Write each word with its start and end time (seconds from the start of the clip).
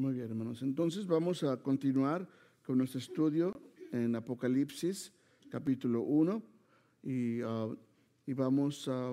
Muy 0.00 0.14
bien, 0.14 0.30
hermanos. 0.30 0.62
Entonces 0.62 1.06
vamos 1.06 1.44
a 1.44 1.58
continuar 1.58 2.26
con 2.64 2.78
nuestro 2.78 2.98
estudio 2.98 3.60
en 3.92 4.16
Apocalipsis, 4.16 5.12
capítulo 5.50 6.00
1, 6.00 6.42
y, 7.02 7.42
ah, 7.42 7.68
y 8.24 8.32
vamos 8.32 8.88
a, 8.88 9.12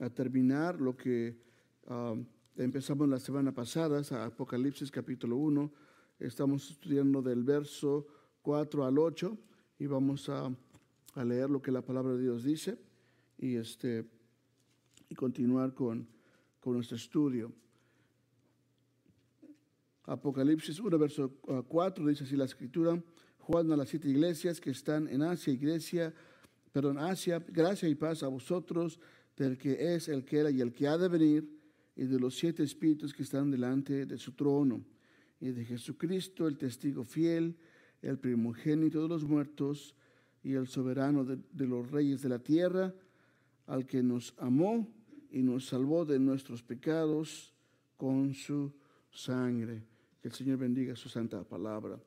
a, 0.00 0.08
terminar 0.08 0.80
lo 0.80 0.96
que 0.96 1.36
uh, 1.86 2.16
empezamos 2.56 3.10
la 3.10 3.20
semana 3.20 3.52
pasada, 3.52 4.00
Apocalipsis, 4.24 4.90
capítulo 4.90 5.36
1. 5.36 5.70
Estamos 6.18 6.70
estudiando 6.70 7.20
del 7.20 7.42
verso 7.42 8.06
4 8.40 8.86
al 8.86 8.98
8 8.98 9.36
y 9.80 9.86
vamos 9.86 10.30
a, 10.30 10.50
a 11.12 11.24
leer 11.26 11.50
lo 11.50 11.60
que 11.60 11.70
la 11.70 11.82
palabra 11.82 12.14
de 12.14 12.22
Dios 12.22 12.42
dice 12.42 12.78
y, 13.36 13.56
este, 13.56 14.08
y 15.10 15.14
continuar 15.14 15.74
con, 15.74 16.08
con 16.58 16.72
nuestro 16.72 16.96
estudio. 16.96 17.52
Apocalipsis 20.04 20.80
1, 20.80 20.98
verso 20.98 21.32
4, 21.68 22.06
dice 22.06 22.24
así 22.24 22.36
la 22.36 22.44
escritura, 22.44 23.00
Juan 23.38 23.70
a 23.72 23.76
las 23.76 23.88
siete 23.88 24.08
iglesias 24.08 24.60
que 24.60 24.70
están 24.70 25.08
en 25.08 25.22
Asia, 25.22 25.52
iglesia, 25.52 26.12
perdón, 26.72 26.98
Asia, 26.98 27.44
gracia 27.48 27.88
y 27.88 27.94
paz 27.94 28.22
a 28.22 28.28
vosotros, 28.28 28.98
del 29.36 29.58
que 29.58 29.94
es, 29.94 30.08
el 30.08 30.24
que 30.24 30.38
era 30.38 30.50
y 30.50 30.60
el 30.60 30.72
que 30.72 30.88
ha 30.88 30.98
de 30.98 31.08
venir, 31.08 31.48
y 31.94 32.04
de 32.04 32.18
los 32.18 32.36
siete 32.36 32.62
espíritus 32.62 33.12
que 33.12 33.22
están 33.22 33.50
delante 33.50 34.06
de 34.06 34.18
su 34.18 34.32
trono, 34.32 34.84
y 35.40 35.50
de 35.50 35.64
Jesucristo, 35.64 36.48
el 36.48 36.56
testigo 36.56 37.04
fiel, 37.04 37.56
el 38.00 38.18
primogénito 38.18 39.02
de 39.02 39.08
los 39.08 39.24
muertos, 39.24 39.94
y 40.42 40.54
el 40.54 40.66
soberano 40.66 41.24
de, 41.24 41.38
de 41.52 41.66
los 41.66 41.90
reyes 41.90 42.22
de 42.22 42.28
la 42.28 42.40
tierra, 42.40 42.92
al 43.66 43.86
que 43.86 44.02
nos 44.02 44.34
amó 44.38 44.88
y 45.30 45.42
nos 45.42 45.66
salvó 45.66 46.04
de 46.04 46.18
nuestros 46.18 46.62
pecados 46.62 47.54
con 47.96 48.34
su 48.34 48.72
sangre. 49.12 49.91
Que 50.22 50.28
el 50.28 50.34
Señor 50.34 50.56
bendiga 50.58 50.94
su 50.94 51.08
santa 51.08 51.42
palabra. 51.42 51.98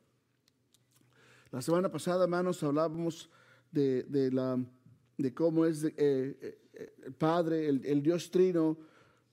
La 1.52 1.60
semana 1.60 1.90
pasada, 1.90 2.24
hermanos, 2.24 2.62
hablábamos 2.62 3.28
de, 3.70 4.04
de, 4.04 4.32
la, 4.32 4.58
de 5.18 5.34
cómo 5.34 5.66
es 5.66 5.84
eh, 5.84 5.92
eh, 5.98 6.94
el 7.04 7.12
Padre, 7.12 7.68
el, 7.68 8.02
Dios 8.02 8.30
Trino, 8.30 8.78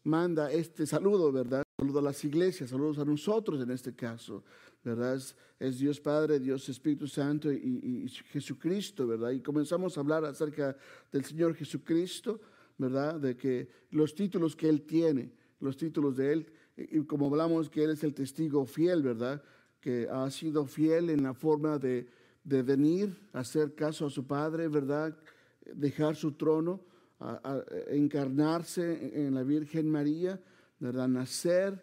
manda 0.04 0.52
este 0.52 0.86
saludo, 0.86 1.31
¿verdad? 1.31 1.64
Saludo 1.80 2.00
a 2.00 2.02
las 2.02 2.22
iglesias, 2.26 2.72
saludos 2.72 3.00
a 3.00 3.06
nosotros 3.06 3.61
en 3.61 3.72
este 3.72 3.95
caso, 3.95 4.44
¿verdad? 4.84 5.16
Es, 5.16 5.34
es 5.59 5.80
Dios 5.80 6.02
Padre, 6.02 6.42
Dios 6.42 6.67
Espíritu 6.67 7.08
Santo 7.08 7.54
y, 7.54 7.56
y, 8.04 8.09
Jesucristo, 8.09 9.08
¿verdad? 9.08 9.31
Y 9.31 9.39
comenzamos 9.39 9.95
a 9.98 10.02
hablar 10.02 10.26
acerca 10.26 10.76
del 11.09 11.23
Señor 11.23 11.56
Jesucristo, 11.56 12.42
¿verdad? 12.78 13.17
De 13.17 13.38
que 13.38 13.70
los 13.92 14.14
títulos 14.14 14.58
que 14.58 14.67
Él 14.67 14.81
tiene, 14.81 15.31
los 15.61 15.78
títulos 15.78 16.17
de 16.17 16.34
Él, 16.34 16.54
y 16.76 17.04
como 17.06 17.28
hablamos 17.28 17.70
que 17.70 17.84
Él 17.84 17.92
es 17.92 18.04
el 18.04 18.14
testigo 18.14 18.66
fiel, 18.66 19.04
¿verdad? 19.04 19.44
Que 19.80 20.08
ha 20.10 20.30
sido 20.32 20.66
fiel 20.66 21.10
en 21.10 21.24
la 21.24 21.34
forma 21.34 21.78
de, 21.78 22.08
de 22.44 22.64
venir, 22.64 23.16
hacer 23.34 23.76
caso 23.76 24.08
a 24.08 24.10
su 24.10 24.26
Padre, 24.26 24.68
¿verdad? 24.68 25.18
Dejar 25.74 26.16
su 26.16 26.34
trono, 26.34 26.82
a, 27.20 27.64
encarnarse 27.90 29.26
en 29.26 29.34
la 29.34 29.44
Virgen 29.44 29.90
María, 29.90 30.42
¿verdad? 30.80 31.08
Nacer 31.08 31.82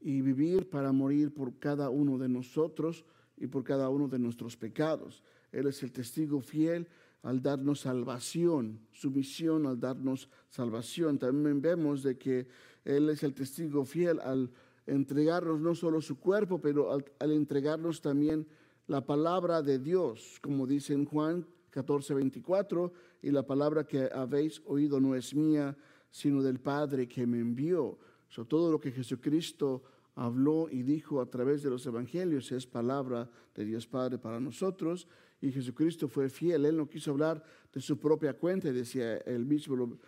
y 0.00 0.22
vivir 0.22 0.70
para 0.70 0.92
morir 0.92 1.34
por 1.34 1.58
cada 1.58 1.90
uno 1.90 2.16
de 2.16 2.28
nosotros 2.28 3.04
y 3.36 3.46
por 3.46 3.64
cada 3.64 3.88
uno 3.88 4.08
de 4.08 4.18
nuestros 4.18 4.56
pecados. 4.56 5.22
Él 5.52 5.66
es 5.66 5.82
el 5.82 5.92
testigo 5.92 6.40
fiel 6.40 6.88
al 7.22 7.42
darnos 7.42 7.80
salvación, 7.80 8.80
su 8.92 9.10
misión 9.10 9.66
al 9.66 9.78
darnos 9.78 10.30
salvación. 10.48 11.18
También 11.18 11.60
vemos 11.60 12.02
de 12.02 12.16
que 12.16 12.48
Él 12.96 13.08
es 13.10 13.22
el 13.22 13.34
testigo 13.34 13.84
fiel 13.84 14.20
al 14.20 14.50
entregarnos 14.86 15.60
no 15.60 15.74
solo 15.74 16.00
su 16.00 16.18
cuerpo, 16.18 16.60
pero 16.60 16.92
al, 16.92 17.32
entregarnos 17.32 18.00
también 18.00 18.46
la 18.86 19.06
palabra 19.06 19.62
de 19.62 19.78
Dios, 19.78 20.38
como 20.42 20.66
dice 20.66 20.94
en 20.94 21.04
Juan 21.04 21.46
14, 21.70 22.14
24, 22.14 22.92
y 23.22 23.30
la 23.30 23.46
palabra 23.46 23.86
que 23.86 24.08
habéis 24.12 24.60
oído 24.66 25.00
no 25.00 25.14
es 25.14 25.34
mía, 25.34 25.76
sino 26.10 26.42
del 26.42 26.58
Padre 26.58 27.06
que 27.06 27.26
me 27.26 27.38
envió. 27.38 27.98
So, 28.28 28.44
todo 28.44 28.72
lo 28.72 28.80
que 28.80 28.90
Jesucristo 28.90 29.82
habló 30.16 30.68
y 30.68 30.82
dijo 30.82 31.20
a 31.20 31.26
través 31.26 31.62
de 31.62 31.70
los 31.70 31.86
evangelios 31.86 32.50
es 32.50 32.66
palabra 32.66 33.30
de 33.54 33.64
Dios 33.64 33.86
Padre 33.86 34.18
para 34.18 34.40
nosotros 34.40 35.06
y 35.40 35.52
Jesucristo 35.52 36.08
fue 36.08 36.28
fiel. 36.28 36.66
Él 36.66 36.76
no 36.76 36.88
quiso 36.88 37.12
hablar 37.12 37.42
de 37.72 37.80
su 37.80 37.98
propia 37.98 38.34
cuenta, 38.34 38.72
decía 38.72 39.18
él 39.18 39.46
mismo 39.46 39.76
lo, 39.76 39.84
uh, 39.84 39.98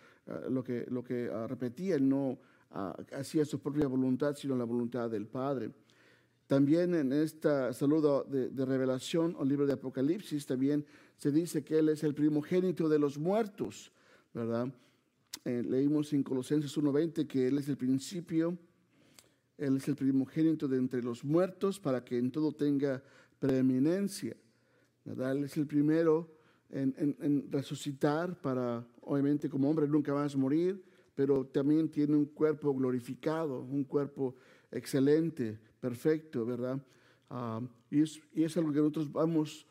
lo 0.49 0.63
que, 0.63 0.85
lo 0.89 1.03
que 1.03 1.29
uh, 1.29 1.47
repetía, 1.47 1.95
él 1.95 2.07
no 2.07 2.37
hacía 3.11 3.45
su 3.45 3.59
propia 3.59 3.87
voluntad, 3.87 4.35
sino 4.35 4.55
la 4.55 4.63
voluntad 4.63 5.09
del 5.09 5.27
Padre. 5.27 5.71
También 6.47 6.93
en 6.93 7.13
este 7.13 7.73
saludo 7.73 8.23
de, 8.23 8.65
revelación 8.65 9.35
o 9.37 9.45
libro 9.45 9.65
de 9.65 9.73
Apocalipsis, 9.73 10.45
también 10.45 10.85
se 11.17 11.31
dice 11.31 11.63
que 11.63 11.79
Él 11.79 11.89
es 11.89 12.03
el 12.03 12.13
primogénito 12.13 12.89
de 12.89 12.99
los 12.99 13.17
muertos, 13.17 13.91
¿verdad? 14.33 14.67
Eh, 15.45 15.63
leímos 15.65 16.13
en 16.13 16.23
Colosenses 16.23 16.77
1.20 16.77 17.27
que 17.27 17.47
Él 17.47 17.57
es 17.57 17.69
el 17.69 17.77
principio, 17.77 18.57
Él 19.57 19.77
es 19.77 19.87
el 19.87 19.95
primogénito 19.95 20.67
de 20.67 20.77
entre 20.77 21.01
los 21.01 21.23
muertos 21.23 21.79
para 21.79 22.03
que 22.03 22.17
en 22.17 22.31
todo 22.31 22.51
tenga 22.51 23.01
preeminencia. 23.39 24.35
¿verdad? 25.05 25.31
Él 25.31 25.45
es 25.45 25.57
el 25.57 25.67
primero 25.67 26.35
en, 26.69 26.93
en, 26.97 27.15
en, 27.19 27.51
resucitar 27.51 28.39
para, 28.41 28.85
obviamente 29.01 29.49
como 29.49 29.69
hombre 29.69 29.87
nunca 29.87 30.13
más 30.13 30.35
morir, 30.35 30.83
pero 31.15 31.45
también 31.45 31.89
tiene 31.89 32.15
un 32.15 32.25
cuerpo 32.25 32.73
glorificado, 32.73 33.61
un 33.61 33.83
cuerpo 33.83 34.35
excelente, 34.71 35.59
perfecto, 35.79 36.45
¿verdad? 36.45 36.81
Uh, 37.29 37.65
y, 37.89 38.01
es, 38.01 38.21
y, 38.33 38.43
es, 38.43 38.55
algo 38.57 38.71
que 38.71 38.79
nosotros 38.79 39.11
vamos 39.11 39.67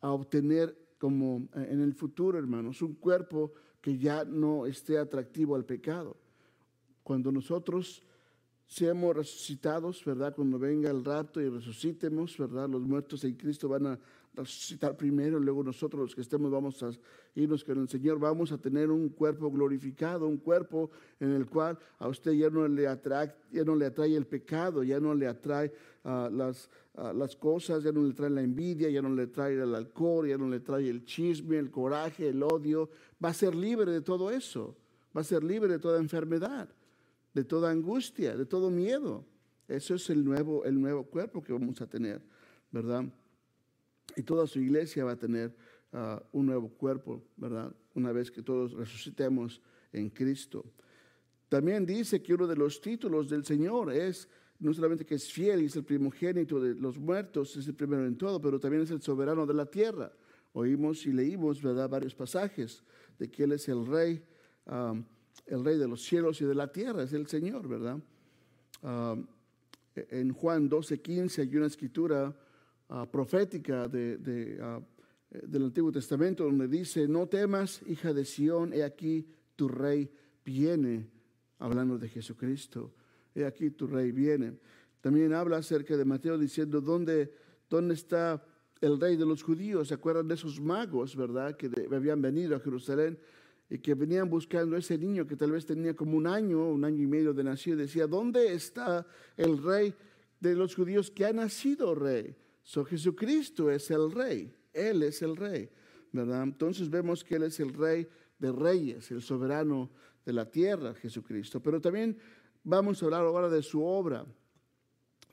a 0.00 0.10
obtener 0.10 0.76
como 0.98 1.48
en 1.54 1.80
el 1.80 1.94
futuro, 1.94 2.38
hermanos, 2.38 2.82
un 2.82 2.94
cuerpo 2.94 3.52
que 3.80 3.98
ya 3.98 4.24
no 4.24 4.66
esté 4.66 4.98
atractivo 4.98 5.54
al 5.54 5.64
pecado. 5.64 6.16
Cuando 7.02 7.30
nosotros 7.30 8.02
seamos 8.66 9.14
resucitados, 9.14 10.04
¿verdad? 10.04 10.34
Cuando 10.34 10.58
venga 10.58 10.90
el 10.90 11.04
rapto 11.04 11.40
y 11.40 11.48
resucitemos, 11.48 12.38
¿verdad? 12.38 12.68
Los 12.68 12.82
muertos 12.82 13.24
en 13.24 13.34
Cristo 13.34 13.68
van 13.68 13.86
a 13.86 14.00
resucitar 14.36 14.96
primero, 14.96 15.38
luego 15.38 15.62
nosotros 15.62 16.02
los 16.02 16.14
que 16.14 16.20
estemos 16.20 16.50
vamos 16.50 16.82
a 16.82 16.90
irnos 17.34 17.64
con 17.64 17.80
el 17.80 17.88
Señor, 17.88 18.18
vamos 18.18 18.52
a 18.52 18.58
tener 18.58 18.90
un 18.90 19.08
cuerpo 19.10 19.50
glorificado, 19.50 20.26
un 20.26 20.38
cuerpo 20.38 20.90
en 21.20 21.32
el 21.32 21.46
cual 21.46 21.78
a 21.98 22.08
usted 22.08 22.32
ya 22.32 22.50
no 22.50 22.66
le 22.66 22.86
atrae, 22.86 23.32
ya 23.52 23.64
no 23.64 23.76
le 23.76 23.86
atrae 23.86 24.14
el 24.16 24.26
pecado, 24.26 24.82
ya 24.82 24.98
no 24.98 25.14
le 25.14 25.26
atrae 25.26 25.72
uh, 26.04 26.28
las, 26.30 26.68
uh, 26.94 27.12
las 27.16 27.36
cosas, 27.36 27.84
ya 27.84 27.92
no 27.92 28.02
le 28.02 28.12
trae 28.12 28.30
la 28.30 28.42
envidia, 28.42 28.90
ya 28.90 29.02
no 29.02 29.14
le 29.14 29.28
trae 29.28 29.54
el 29.54 29.74
alcohol, 29.74 30.28
ya 30.28 30.36
no 30.36 30.48
le 30.48 30.60
trae 30.60 30.88
el 30.88 31.04
chisme, 31.04 31.58
el 31.58 31.70
coraje, 31.70 32.28
el 32.28 32.42
odio, 32.42 32.90
va 33.24 33.28
a 33.28 33.34
ser 33.34 33.54
libre 33.54 33.90
de 33.90 34.00
todo 34.00 34.30
eso, 34.30 34.76
va 35.16 35.20
a 35.20 35.24
ser 35.24 35.44
libre 35.44 35.72
de 35.72 35.78
toda 35.78 35.98
enfermedad, 35.98 36.68
de 37.32 37.44
toda 37.44 37.70
angustia, 37.70 38.36
de 38.36 38.46
todo 38.46 38.70
miedo. 38.70 39.24
Eso 39.68 39.94
es 39.94 40.10
el 40.10 40.24
nuevo, 40.24 40.64
el 40.64 40.80
nuevo 40.80 41.04
cuerpo 41.04 41.42
que 41.42 41.52
vamos 41.52 41.80
a 41.80 41.86
tener, 41.86 42.20
¿verdad? 42.70 43.04
Y 44.16 44.22
toda 44.22 44.46
su 44.46 44.60
iglesia 44.60 45.04
va 45.04 45.12
a 45.12 45.18
tener 45.18 45.54
uh, 45.92 46.20
un 46.32 46.46
nuevo 46.46 46.68
cuerpo, 46.68 47.22
¿verdad? 47.36 47.74
Una 47.94 48.12
vez 48.12 48.30
que 48.30 48.42
todos 48.42 48.72
resucitemos 48.72 49.60
en 49.92 50.10
Cristo. 50.10 50.64
También 51.48 51.86
dice 51.86 52.22
que 52.22 52.34
uno 52.34 52.46
de 52.46 52.56
los 52.56 52.80
títulos 52.80 53.28
del 53.28 53.44
Señor 53.44 53.92
es 53.92 54.28
no 54.58 54.72
solamente 54.72 55.04
que 55.04 55.16
es 55.16 55.32
fiel 55.32 55.62
y 55.62 55.66
es 55.66 55.76
el 55.76 55.84
primogénito 55.84 56.60
de 56.60 56.74
los 56.74 56.98
muertos, 56.98 57.56
es 57.56 57.66
el 57.66 57.74
primero 57.74 58.06
en 58.06 58.16
todo, 58.16 58.40
pero 58.40 58.58
también 58.58 58.82
es 58.82 58.90
el 58.90 59.02
soberano 59.02 59.46
de 59.46 59.54
la 59.54 59.66
tierra. 59.66 60.12
Oímos 60.52 61.04
y 61.06 61.12
leímos, 61.12 61.60
¿verdad?, 61.60 61.88
varios 61.88 62.14
pasajes 62.14 62.82
de 63.18 63.30
que 63.30 63.44
Él 63.44 63.52
es 63.52 63.68
el 63.68 63.84
rey, 63.86 64.22
el 65.46 65.64
rey 65.64 65.78
de 65.78 65.88
los 65.88 66.02
cielos 66.02 66.40
y 66.40 66.44
de 66.44 66.54
la 66.54 66.70
tierra, 66.70 67.02
es 67.02 67.12
el 67.12 67.26
Señor, 67.26 67.68
¿verdad? 67.68 67.98
Um, 68.82 69.26
en 69.96 70.32
Juan 70.32 70.68
12, 70.68 71.00
15 71.00 71.42
hay 71.42 71.56
una 71.56 71.66
escritura 71.66 72.34
uh, 72.88 73.06
profética 73.06 73.88
de, 73.88 74.18
de, 74.18 74.62
uh, 74.62 74.82
del 75.46 75.64
Antiguo 75.64 75.92
Testamento 75.92 76.44
donde 76.44 76.68
dice, 76.68 77.08
no 77.08 77.26
temas, 77.26 77.82
hija 77.86 78.12
de 78.12 78.24
Sión, 78.24 78.72
he 78.72 78.82
aquí 78.82 79.26
tu 79.56 79.68
rey 79.68 80.10
viene, 80.44 81.08
hablando 81.58 81.98
de 81.98 82.08
Jesucristo, 82.08 82.94
he 83.34 83.44
aquí 83.44 83.70
tu 83.70 83.86
rey 83.86 84.12
viene. 84.12 84.58
También 85.00 85.32
habla 85.34 85.58
acerca 85.58 85.96
de 85.96 86.04
Mateo 86.04 86.38
diciendo, 86.38 86.80
¿dónde, 86.80 87.32
dónde 87.68 87.94
está 87.94 88.42
el 88.80 88.98
rey 89.00 89.16
de 89.16 89.26
los 89.26 89.42
judíos? 89.42 89.88
¿Se 89.88 89.94
acuerdan 89.94 90.28
de 90.28 90.34
esos 90.34 90.60
magos, 90.60 91.14
verdad? 91.14 91.56
Que 91.56 91.70
habían 91.92 92.22
venido 92.22 92.56
a 92.56 92.60
Jerusalén 92.60 93.18
y 93.68 93.78
que 93.78 93.94
venían 93.94 94.28
buscando 94.28 94.76
a 94.76 94.78
ese 94.78 94.96
niño 94.96 95.26
que 95.26 95.36
tal 95.36 95.52
vez 95.52 95.66
tenía 95.66 95.94
como 95.94 96.16
un 96.16 96.26
año, 96.26 96.70
un 96.70 96.84
año 96.84 97.02
y 97.02 97.06
medio 97.06 97.34
de 97.34 97.44
nacido. 97.44 97.76
Decía, 97.76 98.06
¿dónde 98.06 98.52
está 98.54 99.06
el 99.36 99.62
rey 99.62 99.94
de 100.40 100.54
los 100.54 100.74
judíos 100.74 101.10
que 101.10 101.24
ha 101.24 101.32
nacido 101.32 101.94
rey? 101.94 102.36
So, 102.64 102.84
Jesucristo 102.84 103.70
es 103.70 103.90
el 103.90 104.10
rey, 104.10 104.52
Él 104.72 105.02
es 105.02 105.20
el 105.20 105.36
rey, 105.36 105.68
¿verdad? 106.12 106.42
Entonces 106.42 106.88
vemos 106.88 107.22
que 107.22 107.36
Él 107.36 107.44
es 107.44 107.60
el 107.60 107.74
rey 107.74 108.08
de 108.38 108.50
reyes, 108.50 109.10
el 109.10 109.20
soberano 109.20 109.90
de 110.24 110.32
la 110.32 110.50
tierra, 110.50 110.94
Jesucristo. 110.94 111.60
Pero 111.60 111.78
también 111.78 112.18
vamos 112.64 113.02
a 113.02 113.04
hablar 113.04 113.20
ahora 113.20 113.50
de 113.50 113.62
su 113.62 113.84
obra, 113.84 114.24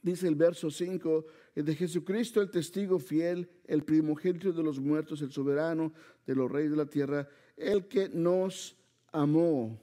dice 0.01 0.28
el 0.28 0.36
verso 0.36 0.69
5, 0.69 1.25
de 1.56 1.75
Jesucristo 1.75 2.42
el 2.42 2.51
testigo 2.51 3.00
fiel, 3.00 3.50
el 3.66 3.83
primogénito 3.83 4.51
de 4.51 4.63
los 4.63 4.80
muertos, 4.80 5.22
el 5.22 5.31
soberano 5.31 5.94
de 6.25 6.36
los 6.36 6.51
reyes 6.51 6.72
de 6.72 6.78
la 6.78 6.86
tierra, 6.86 7.30
el 7.56 7.88
que 7.88 8.10
nos 8.10 8.75
amó 9.13 9.80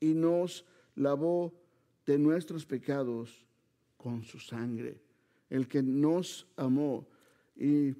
y 0.00 0.12
nos 0.12 0.64
lavó 0.96 1.54
de 2.04 2.18
nuestros 2.18 2.66
pecados 2.66 3.46
con 3.96 4.24
su 4.24 4.40
sangre. 4.40 5.07
El 5.48 5.66
que 5.66 5.82
nos 5.82 6.46
amó. 6.56 7.06
Y 7.56 7.94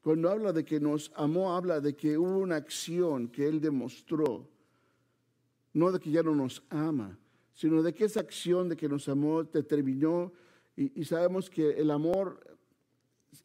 cuando 0.00 0.30
habla 0.30 0.52
de 0.52 0.64
que 0.64 0.80
nos 0.80 1.12
amó, 1.14 1.54
habla 1.54 1.80
de 1.80 1.94
que 1.94 2.16
hubo 2.18 2.38
una 2.38 2.56
acción 2.56 3.28
que 3.28 3.46
Él 3.46 3.60
demostró. 3.60 4.48
No 5.72 5.92
de 5.92 6.00
que 6.00 6.10
ya 6.10 6.22
no 6.22 6.34
nos 6.34 6.62
ama, 6.70 7.18
sino 7.54 7.82
de 7.82 7.92
que 7.94 8.04
esa 8.04 8.20
acción 8.20 8.68
de 8.68 8.76
que 8.76 8.88
nos 8.88 9.08
amó 9.08 9.44
determinó 9.44 10.32
y, 10.80 11.04
sabemos 11.04 11.50
que 11.50 11.70
el 11.70 11.90
amor 11.90 12.38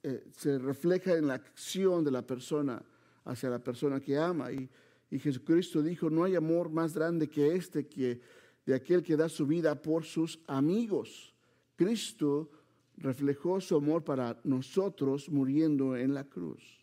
eh, 0.04 0.24
se 0.38 0.60
refleja 0.60 1.16
en 1.18 1.26
la 1.26 1.34
acción 1.34 2.04
de 2.04 2.12
la 2.12 2.22
persona 2.22 2.86
hacia 3.26 3.50
la 3.50 3.58
persona 3.58 4.00
que 4.00 4.16
ama. 4.20 4.52
Y, 4.52 4.70
y 5.10 5.18
Jesucristo 5.18 5.82
dijo, 5.82 6.12
no 6.12 6.26
hay 6.26 6.36
amor 6.36 6.70
más 6.70 6.94
grande 6.94 7.28
que 7.28 7.56
este, 7.56 7.88
que 7.88 8.22
de 8.68 8.76
aquel 8.76 9.02
que 9.02 9.18
da 9.18 9.30
su 9.30 9.48
vida 9.48 9.82
por 9.82 10.06
sus 10.06 10.40
amigos. 10.46 11.34
Cristo 11.76 12.52
reflejó 12.98 13.60
su 13.60 13.76
amor 13.76 14.04
para 14.04 14.40
nosotros 14.44 15.30
muriendo 15.30 15.96
en 15.96 16.14
la 16.14 16.24
cruz. 16.24 16.80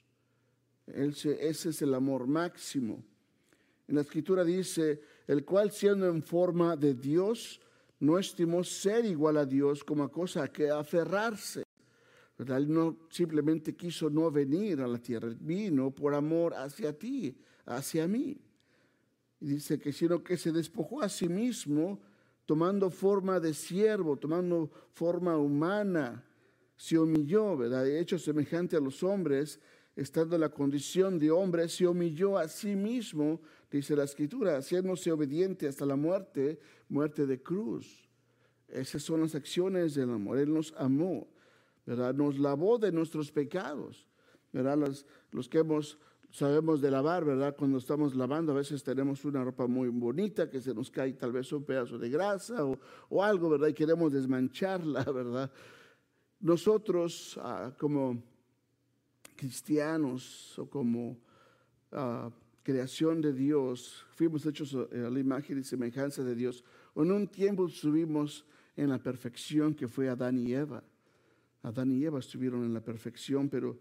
Ese 0.87 1.49
es 1.49 1.83
el 1.83 1.95
amor 1.95 2.27
máximo. 2.27 3.05
En 3.87 3.95
la 3.97 4.03
escritura 4.03 4.45
dice, 4.45 5.01
el 5.27 5.45
cual 5.45 5.71
siendo 5.71 6.09
en 6.09 6.23
forma 6.23 6.77
de 6.77 6.95
Dios, 6.95 7.61
no 8.01 8.19
estimó 8.19 8.65
ser 8.65 9.05
igual 9.05 9.37
a 9.37 9.47
Dios 9.47 9.85
como 9.85 10.05
a 10.05 10.11
cosa 10.11 10.49
que 10.49 10.71
aferrarse. 10.71 11.63
Él 12.39 12.73
no 12.73 12.97
simplemente 13.11 13.77
quiso 13.77 14.09
no 14.09 14.31
venir 14.31 14.81
a 14.81 14.89
la 14.89 14.99
tierra, 14.99 15.29
vino 15.39 15.91
por 15.91 16.15
amor 16.15 16.55
hacia 16.55 16.97
ti, 16.97 17.37
hacia 17.67 18.09
mí. 18.09 18.41
Y 19.41 19.47
dice 19.47 19.79
que 19.79 19.93
sino 19.93 20.23
que 20.23 20.37
se 20.37 20.51
despojó 20.51 21.03
a 21.03 21.09
sí 21.09 21.29
mismo, 21.29 22.01
tomando 22.51 22.91
forma 22.91 23.39
de 23.39 23.55
siervo, 23.55 24.17
tomando 24.17 24.69
forma 24.93 25.37
humana, 25.37 26.25
se 26.77 26.99
humilló, 26.99 27.57
¿verdad? 27.57 27.85
De 27.85 28.01
hecho, 28.01 28.19
semejante 28.19 28.77
a 28.77 28.81
los 28.81 29.05
hombres, 29.05 29.61
estando 29.95 30.35
en 30.35 30.41
la 30.41 30.49
condición 30.49 31.17
de 31.17 31.31
hombre, 31.31 31.69
se 31.69 31.87
humilló 31.87 32.37
a 32.37 32.49
sí 32.49 32.75
mismo, 32.75 33.41
dice 33.71 33.95
la 33.95 34.03
escritura, 34.03 34.57
haciéndose 34.57 35.13
obediente 35.13 35.69
hasta 35.69 35.87
la 35.87 35.95
muerte, 35.95 36.59
muerte 36.89 37.25
de 37.25 37.41
cruz. 37.41 38.09
Esas 38.67 39.05
son 39.05 39.21
las 39.21 39.37
acciones 39.37 39.95
del 39.95 40.11
amor. 40.11 40.37
Él 40.37 40.53
nos 40.53 40.75
amó, 40.77 41.29
¿verdad? 41.87 42.13
Nos 42.15 42.37
lavó 42.37 42.79
de 42.79 42.91
nuestros 42.91 43.31
pecados, 43.31 44.09
¿verdad? 44.53 44.77
Los, 44.77 45.07
los 45.31 45.49
que 45.49 45.59
hemos, 45.59 45.99
sabemos 46.31 46.81
de 46.81 46.91
lavar, 46.91 47.25
¿verdad? 47.25 47.57
Cuando 47.57 47.79
estamos 47.79 48.15
lavando, 48.15 48.53
a 48.53 48.57
veces 48.57 48.83
tenemos 48.83 49.25
una 49.25 49.43
ropa 49.43 49.67
muy 49.67 49.89
bonita 49.89 50.49
que 50.49 50.61
se 50.61 50.75
nos 50.75 50.91
cae 50.91 51.13
tal 51.15 51.33
vez 51.33 51.53
un 51.53 51.65
pedazo 51.65 51.99
de 51.99 52.09
grasa 52.09 52.65
o, 52.65 53.23
algo, 53.23 53.51
¿verdad? 53.51 53.69
Y 53.69 53.75
queremos 53.75 54.13
desmancharla, 54.13 55.05
¿verdad? 55.13 55.51
Nosotros, 56.41 57.39
ah, 57.43 57.73
como 57.79 58.23
cristianos 59.37 60.59
o 60.59 60.69
como 60.69 61.19
ah, 61.93 62.31
creación 62.63 63.21
de 63.21 63.33
Dios, 63.33 64.07
fuimos 64.15 64.47
hechos 64.47 64.75
a 64.75 64.95
la 64.95 65.19
imagen 65.19 65.59
y 65.59 65.65
semejanza 65.65 66.23
de 66.23 66.35
Dios. 66.35 66.65
En 66.95 67.11
un 67.11 67.27
tiempo 67.29 67.67
estuvimos 67.67 68.45
en 68.77 68.89
la 68.89 68.99
perfección 68.99 69.75
que 69.75 69.89
fue 69.89 70.09
Adán 70.09 70.39
y 70.39 70.55
Eva. 70.55 70.83
Adán 71.63 71.93
y 71.93 72.05
Eva 72.05 72.21
estuvieron 72.21 72.65
en 72.65 72.73
la 72.73 72.81
perfección, 72.81 73.49
pero 73.49 73.79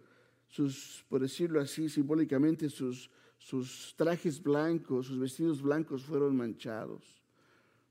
sus, 0.50 1.06
por 1.08 1.22
decirlo 1.22 1.62
así, 1.62 1.90
simbólicamente, 1.90 2.70
sus, 2.70 3.10
sus 3.38 3.94
trajes 3.96 4.42
blancos, 4.42 5.08
sus 5.08 5.20
vestidos 5.20 5.62
blancos 5.62 6.04
fueron 6.04 6.36
manchados, 6.36 7.24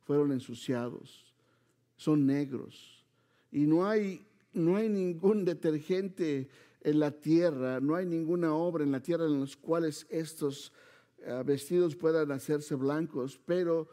fueron 0.05 0.33
ensuciados, 0.33 1.35
son 1.97 2.27
negros. 2.27 3.05
Y 3.51 3.61
no 3.61 3.89
hay, 3.89 4.27
no 4.53 4.77
hay 4.77 4.89
ningún 4.89 5.45
detergente 5.45 6.49
en 6.83 7.01
la 7.01 7.13
tierra, 7.13 7.81
no 7.81 7.95
hay 7.95 8.07
ninguna 8.07 8.55
obra 8.55 8.85
en 8.85 8.93
la 8.93 9.01
tierra 9.01 9.25
en 9.25 9.41
los 9.41 9.57
cuales 9.57 10.07
estos 10.11 10.73
eh, 11.19 11.43
vestidos 11.47 11.97
puedan 11.97 12.31
hacerse 12.33 12.75
blancos, 12.75 13.41
pero 13.45 13.89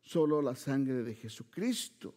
solo 0.00 0.40
la 0.40 0.54
sangre 0.54 1.02
de 1.02 1.14
Jesucristo. 1.14 2.14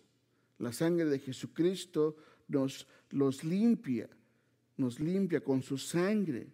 La 0.60 0.72
sangre 0.72 1.06
de 1.06 1.20
Jesucristo 1.20 2.16
nos 2.48 2.88
los 3.10 3.44
limpia, 3.44 4.10
nos 4.82 5.00
limpia 5.00 5.42
con 5.42 5.62
su 5.62 5.78
sangre, 5.78 6.48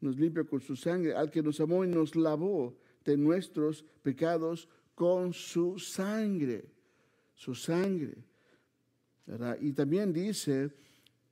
nos 0.00 0.16
limpia 0.18 0.44
con 0.44 0.60
su 0.60 0.74
sangre, 0.74 1.14
al 1.14 1.30
que 1.30 1.42
nos 1.42 1.60
amó 1.60 1.84
y 1.84 1.88
nos 1.88 2.16
lavó 2.16 2.76
de 3.04 3.16
nuestros 3.16 3.84
pecados 4.02 4.68
con 4.94 5.32
su 5.32 5.78
sangre, 5.78 6.64
su 7.34 7.54
sangre. 7.54 8.16
Y 9.60 9.72
también 9.72 10.12
dice 10.12 10.70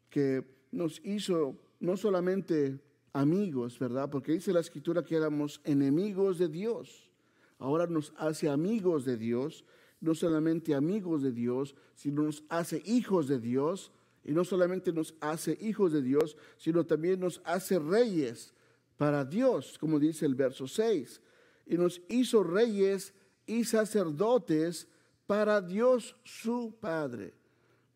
que 0.08 0.44
nos 0.70 1.00
hizo 1.04 1.58
no 1.80 1.96
solamente 1.96 2.78
amigos, 3.12 3.78
¿verdad? 3.78 4.08
Porque 4.08 4.32
dice 4.32 4.52
la 4.52 4.60
escritura 4.60 5.02
que 5.02 5.16
éramos 5.16 5.60
enemigos 5.64 6.38
de 6.38 6.48
Dios. 6.48 7.10
Ahora 7.58 7.86
nos 7.86 8.12
hace 8.18 8.48
amigos 8.48 9.04
de 9.04 9.16
Dios, 9.16 9.64
no 10.00 10.14
solamente 10.14 10.74
amigos 10.74 11.22
de 11.22 11.32
Dios, 11.32 11.74
sino 11.94 12.22
nos 12.22 12.44
hace 12.48 12.82
hijos 12.84 13.26
de 13.26 13.40
Dios. 13.40 13.90
Y 14.26 14.32
no 14.32 14.44
solamente 14.44 14.92
nos 14.92 15.14
hace 15.20 15.56
hijos 15.60 15.92
de 15.92 16.02
Dios, 16.02 16.36
sino 16.56 16.84
también 16.84 17.20
nos 17.20 17.40
hace 17.44 17.78
reyes 17.78 18.52
para 18.96 19.24
Dios, 19.24 19.78
como 19.78 20.00
dice 20.00 20.26
el 20.26 20.34
verso 20.34 20.66
6. 20.66 21.20
Y 21.66 21.76
nos 21.76 22.02
hizo 22.08 22.42
reyes 22.42 23.14
y 23.46 23.62
sacerdotes 23.64 24.88
para 25.28 25.60
Dios 25.60 26.16
su 26.24 26.76
Padre. 26.80 27.34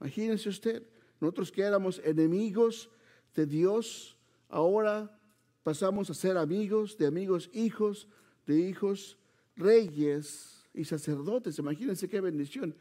Imagínense 0.01 0.49
usted, 0.49 0.87
nosotros 1.21 1.51
que 1.51 1.63
éramos 1.63 2.01
enemigos 2.05 2.91
de 3.35 3.47
Dios, 3.47 4.17
ahora 4.49 5.19
pasamos 5.65 6.11
a 6.11 6.15
ser 6.15 6.37
amigos 6.37 6.97
de 6.97 7.07
amigos, 7.07 7.51
hijos 7.53 8.07
de 8.47 8.61
hijos 8.61 9.19
reyes 9.57 10.65
y 10.73 10.85
sacerdotes. 10.85 11.59
Imagínense 11.59 12.09
qué 12.09 12.21
bendición. 12.21 12.77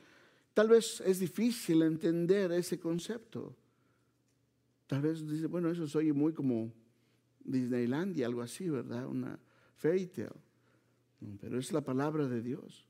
Tal 0.60 0.68
vez 0.68 1.00
es 1.06 1.20
difícil 1.20 1.84
entender 1.84 2.52
ese 2.52 2.78
concepto. 2.78 3.56
Tal 4.88 5.02
vez 5.02 5.26
dice, 5.26 5.48
bueno, 5.48 5.72
eso 5.72 5.88
soy 5.88 6.12
muy 6.12 6.33
como 6.33 6.69
Disneylandia, 7.45 8.26
algo 8.26 8.42
así, 8.42 8.68
¿verdad? 8.68 9.07
Una 9.07 9.40
fairy 9.78 10.07
tale. 10.07 10.36
pero 11.40 11.60
es 11.60 11.72
la 11.72 11.80
palabra 11.80 12.28
de 12.28 12.42
Dios. 12.42 12.86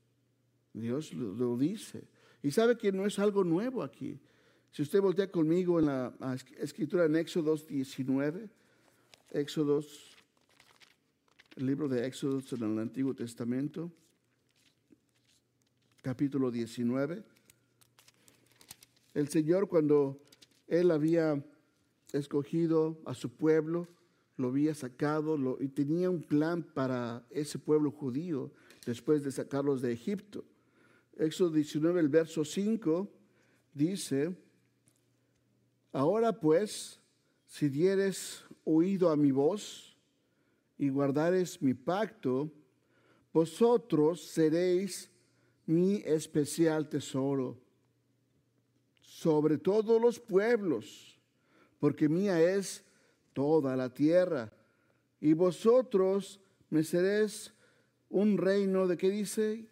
Dios 0.72 1.14
lo, 1.14 1.56
dice. 1.56 2.08
Y 2.42 2.50
sabe 2.50 2.76
que 2.76 2.90
no 2.90 3.06
es 3.06 3.20
algo 3.20 3.44
nuevo 3.44 3.84
aquí. 3.84 4.18
Si 4.72 4.82
usted 4.82 5.00
voltea 5.00 5.30
conmigo 5.30 5.78
en 5.78 5.86
la 5.86 6.12
escritura 6.58 7.04
en 7.04 7.14
Éxodo 7.14 7.54
19, 7.54 8.50
Éxodo 9.30 9.80
el 11.54 11.66
libro 11.66 11.88
de 11.88 12.04
Éxodo 12.04 12.42
en 12.50 12.72
el 12.72 12.78
Antiguo 12.80 13.14
Testamento, 13.14 13.92
capítulo 16.02 16.50
19. 16.50 17.38
El 19.14 19.28
Señor 19.28 19.68
cuando 19.68 20.20
Él 20.68 20.90
había 20.90 21.44
escogido 22.12 23.00
a 23.04 23.14
su 23.14 23.30
pueblo, 23.30 23.88
lo 24.36 24.48
había 24.48 24.74
sacado 24.74 25.58
y 25.60 25.68
tenía 25.68 26.08
un 26.08 26.22
plan 26.22 26.62
para 26.62 27.26
ese 27.30 27.58
pueblo 27.58 27.90
judío 27.90 28.52
después 28.86 29.22
de 29.22 29.30
sacarlos 29.30 29.82
de 29.82 29.92
Egipto. 29.92 30.44
Éxodo 31.16 31.50
19, 31.50 32.00
el 32.00 32.08
verso 32.08 32.44
5 32.44 33.08
dice, 33.74 34.34
ahora 35.92 36.32
pues, 36.40 37.00
si 37.46 37.68
dieres 37.68 38.44
oído 38.64 39.10
a 39.10 39.16
mi 39.16 39.30
voz, 39.30 39.90
y 40.80 40.88
guardares 40.88 41.60
mi 41.60 41.74
pacto, 41.74 42.50
vosotros 43.34 44.22
seréis 44.22 45.10
mi 45.66 45.96
especial 46.06 46.88
tesoro 46.88 47.58
sobre 49.10 49.58
todos 49.58 50.00
los 50.00 50.20
pueblos, 50.20 51.18
porque 51.80 52.08
mía 52.08 52.40
es 52.40 52.84
toda 53.32 53.74
la 53.74 53.92
tierra. 53.92 54.52
Y 55.20 55.32
vosotros 55.32 56.38
me 56.70 56.84
seréis 56.84 57.52
un 58.08 58.38
reino 58.38 58.86
de 58.86 58.96
qué 58.96 59.10
dice? 59.10 59.66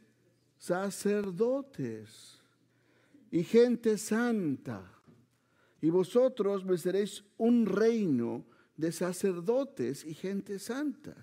Sacerdotes 0.58 2.40
y 3.30 3.44
gente 3.44 3.96
santa. 3.96 4.82
Y 5.80 5.90
vosotros 5.90 6.64
me 6.64 6.76
seréis 6.76 7.22
un 7.36 7.64
reino 7.64 8.44
de 8.76 8.90
sacerdotes 8.90 10.04
y 10.04 10.14
gente 10.14 10.58
santa. 10.58 11.14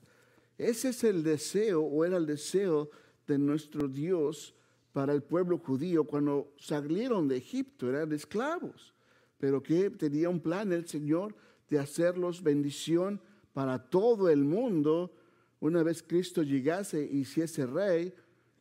Ese 0.58 0.90
es 0.90 1.04
el 1.04 1.22
deseo 1.22 1.84
o 1.84 2.06
era 2.06 2.16
el 2.16 2.26
deseo 2.26 2.90
de 3.28 3.38
nuestro 3.38 3.90
Dios 3.90 4.56
para 4.96 5.12
el 5.12 5.24
pueblo 5.24 5.58
judío 5.58 6.06
cuando 6.06 6.54
salieron 6.58 7.28
de 7.28 7.36
Egipto, 7.36 7.90
eran 7.90 8.14
esclavos, 8.14 8.94
pero 9.38 9.62
que 9.62 9.90
tenía 9.90 10.30
un 10.30 10.40
plan 10.40 10.72
el 10.72 10.88
Señor 10.88 11.36
de 11.70 11.80
hacerlos 11.80 12.42
bendición 12.42 13.20
para 13.52 13.78
todo 13.90 14.30
el 14.30 14.46
mundo. 14.46 15.14
Una 15.60 15.84
vez 15.84 16.02
Cristo 16.02 16.44
llegase 16.44 17.10
y 17.12 17.18
hiciese 17.18 17.66
rey, 17.66 18.14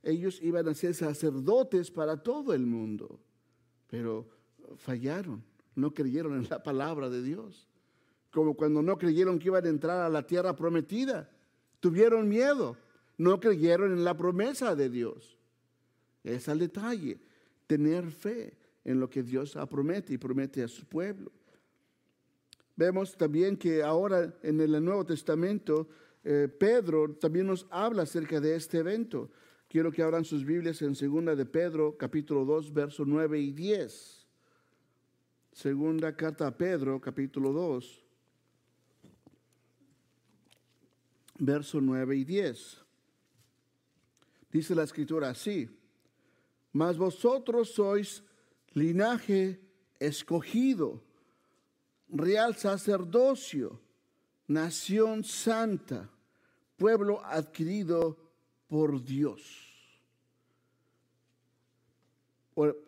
ellos 0.02 0.42
iban 0.42 0.66
a 0.66 0.74
ser 0.74 0.96
sacerdotes 0.96 1.92
para 1.92 2.20
todo 2.20 2.52
el 2.52 2.66
mundo, 2.66 3.20
pero 3.86 4.26
fallaron, 4.74 5.44
no 5.76 5.94
creyeron 5.94 6.36
en 6.36 6.48
la 6.50 6.60
palabra 6.64 7.08
de 7.10 7.22
Dios, 7.22 7.68
como 8.32 8.54
cuando 8.54 8.82
no 8.82 8.98
creyeron 8.98 9.38
que 9.38 9.50
iban 9.50 9.66
a 9.66 9.68
entrar 9.68 10.00
a 10.00 10.08
la 10.08 10.26
tierra 10.26 10.56
prometida, 10.56 11.30
tuvieron 11.78 12.28
miedo, 12.28 12.76
no 13.18 13.38
creyeron 13.38 13.92
en 13.92 14.02
la 14.02 14.16
promesa 14.16 14.74
de 14.74 14.90
Dios. 14.90 15.33
Es 16.24 16.48
el 16.48 16.58
detalle, 16.58 17.20
tener 17.66 18.10
fe 18.10 18.56
en 18.82 18.98
lo 18.98 19.08
que 19.08 19.22
Dios 19.22 19.56
promete 19.70 20.14
y 20.14 20.18
promete 20.18 20.62
a 20.62 20.68
su 20.68 20.86
pueblo. 20.86 21.30
Vemos 22.74 23.16
también 23.16 23.56
que 23.56 23.82
ahora 23.82 24.34
en 24.42 24.60
el 24.60 24.84
Nuevo 24.84 25.04
Testamento 25.04 25.88
eh, 26.24 26.48
Pedro 26.48 27.14
también 27.14 27.46
nos 27.46 27.66
habla 27.70 28.02
acerca 28.02 28.40
de 28.40 28.56
este 28.56 28.78
evento. 28.78 29.30
Quiero 29.68 29.92
que 29.92 30.02
abran 30.02 30.24
sus 30.24 30.44
Biblias 30.44 30.80
en 30.82 30.94
Segunda 30.94 31.36
de 31.36 31.44
Pedro, 31.44 31.96
capítulo 31.96 32.44
2, 32.44 32.72
versos 32.72 33.06
9 33.06 33.38
y 33.38 33.52
10. 33.52 34.26
Segunda 35.52 36.16
carta 36.16 36.46
a 36.46 36.56
Pedro, 36.56 37.00
capítulo 37.00 37.52
2, 37.52 38.04
verso 41.38 41.80
9 41.80 42.16
y 42.16 42.24
10. 42.24 42.78
Dice 44.50 44.74
la 44.74 44.84
escritura 44.84 45.30
así, 45.30 45.68
mas 46.74 46.96
vosotros 46.96 47.70
sois 47.70 48.22
linaje 48.74 49.60
escogido, 50.00 51.00
real 52.08 52.54
sacerdocio, 52.56 53.80
nación 54.48 55.22
santa, 55.22 56.10
pueblo 56.76 57.24
adquirido 57.24 58.18
por 58.66 59.00
Dios. 59.02 59.70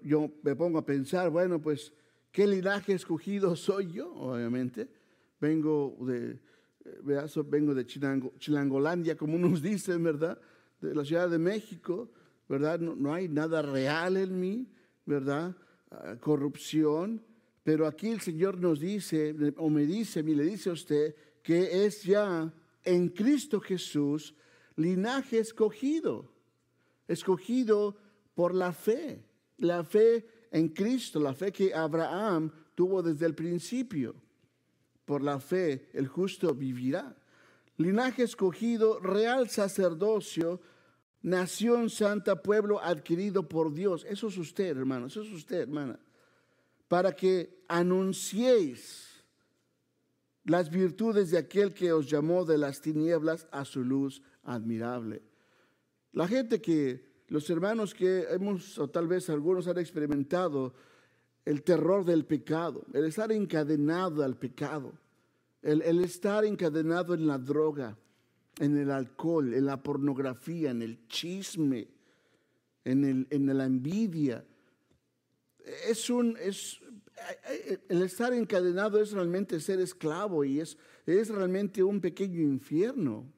Yo 0.02 0.32
me 0.42 0.56
pongo 0.56 0.78
a 0.78 0.84
pensar, 0.84 1.30
bueno, 1.30 1.62
pues, 1.62 1.92
¿qué 2.32 2.44
linaje 2.44 2.92
escogido 2.92 3.54
soy 3.54 3.92
yo? 3.92 4.12
Obviamente, 4.14 4.88
vengo 5.40 5.96
de, 6.00 6.40
vengo 7.44 7.72
de 7.72 7.86
Chilangolandia, 7.86 9.16
como 9.16 9.38
nos 9.38 9.62
dicen, 9.62 10.02
¿verdad? 10.02 10.40
de 10.80 10.94
la 10.94 11.04
Ciudad 11.04 11.30
de 11.30 11.38
México, 11.38 12.10
¿verdad? 12.48 12.78
No, 12.78 13.12
hay 13.12 13.28
nada 13.28 13.62
real 13.62 14.16
en 14.16 14.38
mí, 14.38 14.68
¿verdad? 15.04 15.56
Ah, 15.90 16.16
corrupción. 16.20 17.22
Pero 17.62 17.86
aquí 17.86 18.08
el 18.08 18.20
Señor 18.20 18.58
nos 18.58 18.80
dice, 18.80 19.34
o 19.56 19.68
me 19.70 19.86
dice, 19.86 20.22
me 20.22 20.34
le 20.34 20.44
dice 20.44 20.70
a 20.70 20.74
usted, 20.74 21.14
que 21.42 21.84
es 21.84 22.02
ya 22.02 22.52
en 22.84 23.08
Cristo 23.08 23.60
Jesús 23.60 24.34
linaje 24.76 25.38
escogido, 25.38 26.30
escogido 27.08 27.96
por 28.34 28.54
la 28.54 28.72
fe, 28.72 29.24
la 29.58 29.82
fe 29.84 30.26
en 30.50 30.68
Cristo, 30.68 31.18
la 31.18 31.34
fe 31.34 31.50
que 31.50 31.74
Abraham 31.74 32.52
tuvo 32.74 33.02
desde 33.02 33.26
el 33.26 33.34
principio. 33.34 34.14
Por 35.04 35.22
la 35.22 35.40
fe 35.40 35.88
el 35.92 36.08
justo 36.08 36.54
vivirá 36.54 37.16
linaje 37.78 38.22
escogido, 38.22 38.98
real 39.00 39.48
sacerdocio, 39.48 40.60
nación 41.22 41.90
santa, 41.90 42.42
pueblo 42.42 42.80
adquirido 42.82 43.48
por 43.48 43.72
Dios. 43.72 44.06
Eso 44.08 44.28
es 44.28 44.38
usted, 44.38 44.76
hermano, 44.76 45.06
eso 45.06 45.22
es 45.22 45.32
usted, 45.32 45.60
hermana. 45.62 45.98
Para 46.88 47.14
que 47.14 47.62
anunciéis 47.68 49.24
las 50.44 50.70
virtudes 50.70 51.30
de 51.30 51.38
aquel 51.38 51.74
que 51.74 51.92
os 51.92 52.08
llamó 52.08 52.44
de 52.44 52.58
las 52.58 52.80
tinieblas 52.80 53.48
a 53.50 53.64
su 53.64 53.82
luz 53.82 54.22
admirable. 54.44 55.22
La 56.12 56.28
gente 56.28 56.60
que, 56.60 57.24
los 57.28 57.50
hermanos 57.50 57.92
que 57.92 58.26
hemos, 58.30 58.78
o 58.78 58.88
tal 58.88 59.08
vez 59.08 59.28
algunos 59.28 59.66
han 59.66 59.78
experimentado 59.78 60.74
el 61.44 61.62
terror 61.62 62.04
del 62.04 62.24
pecado, 62.24 62.84
el 62.92 63.04
estar 63.04 63.32
encadenado 63.32 64.22
al 64.22 64.36
pecado 64.36 64.92
el, 65.66 66.04
estar 66.04 66.44
encadenado 66.44 67.14
en 67.14 67.26
la 67.26 67.38
droga, 67.38 67.96
en 68.58 68.76
el 68.76 68.90
alcohol, 68.90 69.54
en 69.54 69.66
la 69.66 69.82
pornografía, 69.82 70.70
en 70.70 70.82
el 70.82 71.06
chisme, 71.08 71.88
en, 72.84 73.04
el, 73.04 73.26
en 73.30 73.56
la 73.56 73.64
envidia. 73.64 74.44
Es 75.88 76.08
un, 76.10 76.36
es, 76.38 76.80
el 77.88 78.02
estar 78.02 78.32
encadenado 78.32 79.00
es 79.00 79.12
realmente 79.12 79.60
ser 79.60 79.80
esclavo 79.80 80.44
y 80.44 80.60
es, 80.60 80.78
es 81.06 81.28
realmente 81.28 81.82
un 81.82 82.00
pequeño 82.00 82.40
infierno. 82.40 83.32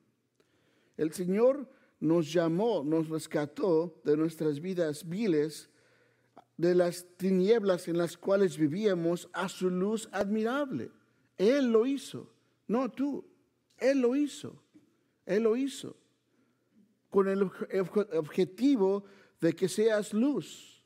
El 0.97 1.13
Señor 1.13 1.69
nos 2.01 2.33
llamó, 2.33 2.83
nos 2.85 3.09
rescató 3.09 4.01
de 4.05 4.17
nuestras 4.17 4.61
vidas 4.61 5.09
viles, 5.09 5.71
de 6.57 6.75
las 6.75 7.07
tinieblas 7.17 7.89
en 7.89 7.99
las 7.99 8.17
cuales 8.17 8.59
vivíamos, 8.59 9.29
a 9.33 9.49
su 9.49 9.71
luz 9.71 10.09
admirable. 10.13 10.91
Él 11.37 11.71
lo 11.71 11.87
hizo, 11.87 12.33
no 12.67 12.91
tú, 12.91 13.25
Él 13.79 14.01
lo 14.01 14.17
hizo, 14.17 14.61
Él 15.29 15.43
lo 15.43 15.57
hizo, 15.57 15.95
con 17.11 17.29
el 17.29 17.43
objetivo 17.43 19.05
de 19.41 19.53
que 19.53 19.69
seas 19.69 20.15
luz, 20.15 20.83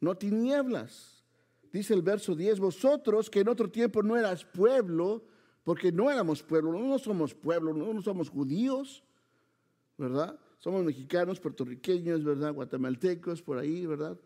no 0.00 0.16
tinieblas. 0.16 1.24
Dice 1.72 1.94
el 1.94 2.02
verso 2.02 2.34
10, 2.34 2.58
vosotros 2.58 3.30
que 3.30 3.40
en 3.40 3.48
otro 3.48 3.70
tiempo 3.70 4.02
no 4.02 4.16
eras 4.16 4.44
pueblo, 4.44 5.24
porque 5.62 5.92
no 5.92 6.10
éramos 6.10 6.42
pueblo, 6.42 6.72
no 6.72 6.98
somos 6.98 7.32
pueblo, 7.32 7.72
no 7.72 8.02
somos 8.02 8.28
judíos, 8.28 9.04
¿verdad? 9.96 10.36
Somos 10.58 10.84
mexicanos, 10.84 11.38
puertorriqueños, 11.38 12.24
¿verdad? 12.24 12.52
Guatemaltecos, 12.54 13.40
por 13.40 13.58
ahí, 13.58 13.86
¿verdad? 13.86 14.18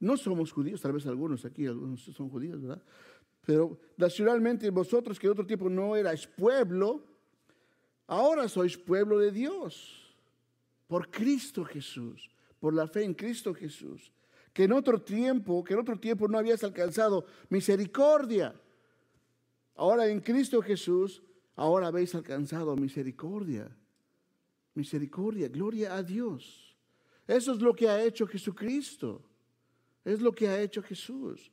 No 0.00 0.16
somos 0.16 0.52
judíos, 0.52 0.80
tal 0.80 0.92
vez 0.92 1.06
algunos 1.06 1.44
aquí, 1.44 1.66
algunos 1.66 2.02
son 2.02 2.30
judíos, 2.30 2.62
¿verdad? 2.62 2.82
Pero 3.44 3.78
nacionalmente 3.98 4.70
vosotros 4.70 5.18
que 5.18 5.26
en 5.26 5.32
otro 5.32 5.46
tiempo 5.46 5.68
no 5.68 5.96
erais 5.96 6.26
pueblo, 6.26 7.04
ahora 8.06 8.48
sois 8.48 8.76
pueblo 8.76 9.18
de 9.18 9.30
Dios. 9.30 10.00
Por 10.86 11.10
Cristo 11.10 11.64
Jesús, 11.64 12.30
por 12.60 12.74
la 12.74 12.86
fe 12.86 13.04
en 13.04 13.14
Cristo 13.14 13.54
Jesús. 13.54 14.12
Que 14.52 14.64
en 14.64 14.72
otro 14.72 15.00
tiempo, 15.00 15.64
que 15.64 15.74
en 15.74 15.80
otro 15.80 15.98
tiempo 15.98 16.28
no 16.28 16.38
habías 16.38 16.62
alcanzado 16.62 17.26
misericordia. 17.48 18.54
Ahora 19.74 20.06
en 20.06 20.20
Cristo 20.20 20.62
Jesús, 20.62 21.22
ahora 21.56 21.88
habéis 21.88 22.14
alcanzado 22.14 22.76
misericordia. 22.76 23.74
Misericordia, 24.74 25.48
gloria 25.48 25.96
a 25.96 26.02
Dios. 26.02 26.76
Eso 27.26 27.52
es 27.52 27.60
lo 27.60 27.74
que 27.74 27.88
ha 27.88 28.02
hecho 28.02 28.26
Jesucristo. 28.26 29.22
Es 30.04 30.20
lo 30.20 30.32
que 30.32 30.48
ha 30.48 30.60
hecho 30.60 30.82
Jesús. 30.82 31.50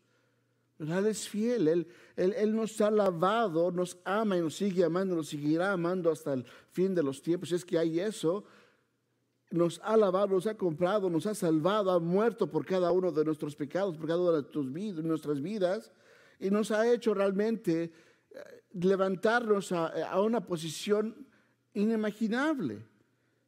Él 0.81 1.05
es 1.05 1.29
fiel, 1.29 1.67
él, 1.67 1.87
él, 2.15 2.55
nos 2.55 2.81
ha 2.81 2.89
lavado, 2.89 3.71
nos 3.71 3.99
ama 4.03 4.37
y 4.37 4.41
nos 4.41 4.55
sigue 4.55 4.83
amando, 4.83 5.15
nos 5.15 5.27
seguirá 5.27 5.71
amando 5.71 6.09
hasta 6.09 6.33
el 6.33 6.43
fin 6.71 6.95
de 6.95 7.03
los 7.03 7.21
tiempos. 7.21 7.51
Es 7.51 7.63
que 7.63 7.77
hay 7.77 7.99
eso. 7.99 8.43
Nos 9.51 9.79
ha 9.83 9.95
lavado, 9.95 10.29
nos 10.29 10.47
ha 10.47 10.57
comprado, 10.57 11.07
nos 11.09 11.27
ha 11.27 11.35
salvado, 11.35 11.91
ha 11.91 11.99
muerto 11.99 12.49
por 12.49 12.65
cada 12.65 12.91
uno 12.91 13.11
de 13.11 13.23
nuestros 13.23 13.55
pecados, 13.55 13.95
por 13.95 14.07
cada 14.07 14.21
una 14.21 14.41
de 14.41 15.03
nuestras 15.03 15.39
vidas, 15.39 15.91
y 16.39 16.49
nos 16.49 16.71
ha 16.71 16.91
hecho 16.91 17.13
realmente 17.13 17.83
eh, 17.83 17.91
levantarnos 18.73 19.71
a, 19.73 20.19
una 20.19 20.43
posición 20.43 21.27
inimaginable, 21.73 22.83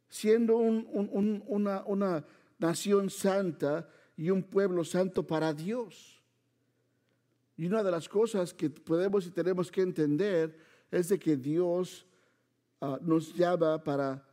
siendo 0.08 0.58
una, 0.58 1.84
una 1.88 2.26
nación 2.60 3.10
santa 3.10 3.90
y 4.16 4.30
un 4.30 4.44
pueblo 4.44 4.84
santo 4.84 5.26
para 5.26 5.52
Dios. 5.52 6.13
Y 7.56 7.68
una 7.68 7.84
de 7.84 7.92
las 7.92 8.10
cosas 8.10 8.54
que 8.54 8.70
podemos 8.70 9.28
y 9.28 9.32
tenemos 9.32 9.72
que 9.72 9.82
entender 9.82 10.58
es 10.90 11.10
de 11.10 11.20
que 11.20 11.38
Dios 11.38 12.06
ah, 12.82 13.00
nos 13.02 13.34
llama 13.34 13.84
para 13.84 14.28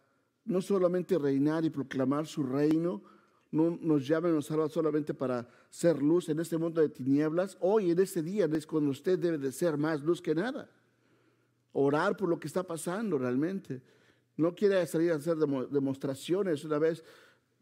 no 0.45 0.62
solamente 0.62 1.19
reinar 1.19 1.65
y 1.65 1.71
proclamar 1.71 2.27
su 2.27 2.43
reino, 2.43 3.03
no 3.53 3.79
nos 3.81 4.07
llama 4.07 4.29
y 4.29 4.33
nos 4.33 4.47
salva 4.47 4.69
solamente 4.69 5.12
para 5.12 5.49
ser 5.69 6.03
luz 6.03 6.29
en 6.29 6.41
este 6.41 6.57
mundo 6.57 6.81
de 6.81 6.89
tinieblas. 6.89 7.57
Hoy, 7.61 7.91
en 7.91 7.99
este 7.99 8.23
día, 8.23 8.47
es 8.47 8.67
cuando 8.67 8.91
usted 8.91 9.19
debe 9.19 9.39
de 9.39 9.53
ser 9.53 9.77
más 9.77 10.00
luz 10.03 10.23
que 10.23 10.35
nada. 10.35 10.71
Orar 11.73 12.17
por 12.17 12.29
lo 12.29 12.39
que 12.39 12.47
está 12.47 12.62
pasando 12.62 13.19
realmente. 13.19 13.83
No 14.37 14.55
quiere 14.55 14.87
salir 14.87 15.12
a 15.12 15.17
hacer 15.17 15.37
demostraciones 15.37 16.65
una 16.65 16.79
vez. 16.79 17.05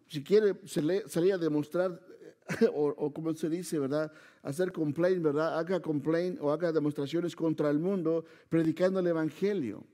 Si 0.07 0.23
quiere 0.23 0.61
salir 0.67 1.33
a 1.33 1.39
demostrar 1.39 2.01
o, 2.75 3.13
como 3.13 3.35
se 3.35 3.49
dice, 3.49 3.79
¿verdad? 3.79 4.11
Hacer 4.43 4.73
complaint, 4.73 5.23
¿verdad? 5.23 5.59
Haga 5.59 5.81
complaint 5.81 6.39
o 6.41 6.51
haga 6.51 6.73
demostraciones 6.73 7.37
contra 7.37 7.71
el 7.71 7.79
mundo 7.79 8.25
predicando 8.49 9.01
el 9.01 9.07
Evangelio. 9.07 9.85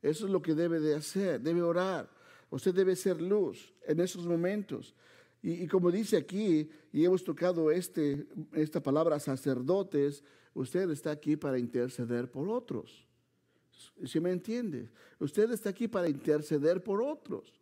Eso 0.00 0.26
es 0.26 0.32
lo 0.32 0.40
que 0.40 0.54
debe 0.54 0.80
de 0.80 0.94
hacer, 0.94 1.40
debe 1.40 1.62
orar. 1.62 2.08
Usted 2.50 2.74
debe 2.74 2.94
ser 2.94 3.20
luz 3.20 3.72
en 3.86 4.00
esos 4.00 4.26
momentos. 4.26 4.94
Y, 5.42 5.66
como 5.66 5.90
dice 5.90 6.16
aquí, 6.16 6.70
y 6.92 7.04
hemos 7.04 7.22
tocado 7.22 7.70
este, 7.70 8.26
esta 8.52 8.82
palabra 8.82 9.18
sacerdotes, 9.18 10.22
usted 10.54 10.88
está 10.90 11.10
aquí 11.10 11.36
para 11.36 11.58
interceder 11.58 12.30
por 12.30 12.48
otros. 12.48 13.06
¿Sí 14.04 14.20
me 14.20 14.30
entiende? 14.30 14.88
Usted 15.18 15.50
está 15.50 15.70
aquí 15.70 15.88
para 15.88 16.08
interceder 16.08 16.82
por 16.82 17.02
otros. 17.02 17.52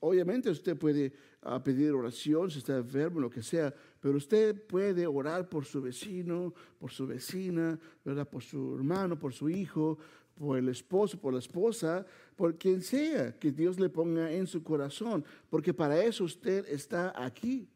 Obviamente 0.00 0.50
usted 0.50 0.76
puede 0.76 1.12
ah, 1.42 1.62
pedir 1.62 1.92
oración 1.92 2.50
si 2.50 2.58
está 2.58 2.76
enfermo, 2.76 3.20
lo 3.20 3.30
que 3.30 3.42
sea, 3.42 3.74
pero 4.00 4.16
usted 4.16 4.66
puede 4.66 5.06
orar 5.06 5.48
por 5.48 5.64
su 5.64 5.82
vecino, 5.82 6.54
por 6.78 6.92
su 6.92 7.06
vecina, 7.06 7.78
¿verdad? 8.04 8.28
por 8.28 8.42
su 8.42 8.76
hermano, 8.76 9.18
por 9.18 9.32
su 9.32 9.50
hijo, 9.50 9.98
por 10.36 10.56
el 10.56 10.68
esposo, 10.68 11.20
por 11.20 11.32
la 11.32 11.40
esposa, 11.40 12.06
por 12.36 12.56
quien 12.56 12.80
sea 12.80 13.36
que 13.36 13.50
Dios 13.50 13.80
le 13.80 13.88
ponga 13.88 14.32
en 14.32 14.46
su 14.46 14.62
corazón, 14.62 15.24
porque 15.50 15.74
para 15.74 16.00
eso 16.02 16.22
usted 16.22 16.64
está 16.68 17.12
aquí, 17.16 17.68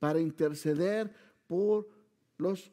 para 0.00 0.20
interceder 0.20 1.12
por 1.46 1.88
los 2.38 2.72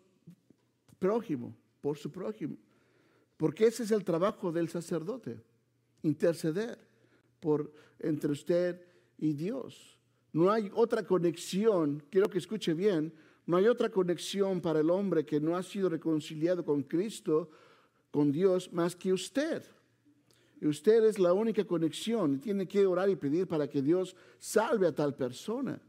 prójimos, 0.98 1.54
por 1.82 1.98
su 1.98 2.12
prójimo. 2.12 2.58
Porque 3.38 3.68
ese 3.68 3.84
es 3.84 3.92
el 3.92 4.04
trabajo 4.04 4.52
del 4.52 4.70
sacerdote, 4.70 5.40
interceder 6.02 6.80
por 7.40 7.72
entre 8.00 8.32
usted 8.32 8.82
y 9.18 9.34
Dios. 9.34 9.98
No 10.34 10.52
hay 10.52 10.70
otra 10.74 11.04
conexión, 11.06 12.04
quiero 12.10 12.30
que 12.30 12.40
escuche 12.40 12.74
bien, 12.74 13.14
no 13.46 13.58
hay 13.58 13.68
otra 13.68 13.90
conexión 13.90 14.60
para 14.60 14.80
el 14.80 14.90
hombre 14.90 15.26
que 15.26 15.40
no 15.40 15.56
ha 15.56 15.64
sido 15.64 15.88
reconciliado 15.90 16.66
con 16.66 16.84
Cristo, 16.84 17.50
con 18.12 18.32
Dios, 18.32 18.72
más 18.74 18.96
que 18.96 19.14
usted. 19.14 19.64
Y 20.60 20.68
usted 20.68 21.04
es 21.04 21.20
la 21.20 21.34
única 21.34 21.66
conexión 21.66 22.40
tiene 22.40 22.68
que 22.68 22.86
orar 22.86 23.10
y 23.10 23.16
pedir 23.16 23.48
para 23.48 23.70
que 23.70 23.82
Dios 23.82 24.16
salve 24.40 24.88
a 24.88 24.96
tal 24.96 25.16
persona. 25.16 25.82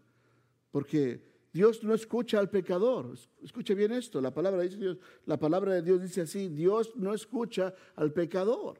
Porque 0.70 1.22
Dios 1.52 1.82
no 1.82 1.94
escucha 1.94 2.38
al 2.38 2.50
pecador. 2.50 3.14
Escuche 3.42 3.74
bien 3.74 3.92
esto, 3.92 4.20
la 4.20 4.34
palabra, 4.34 4.62
dice 4.62 4.76
Dios, 4.76 4.98
la 5.24 5.38
palabra 5.38 5.72
de 5.72 5.82
Dios 5.82 6.02
dice 6.02 6.20
así, 6.20 6.48
Dios 6.48 6.94
no 6.96 7.14
escucha 7.14 7.74
al 7.94 8.12
pecador. 8.12 8.78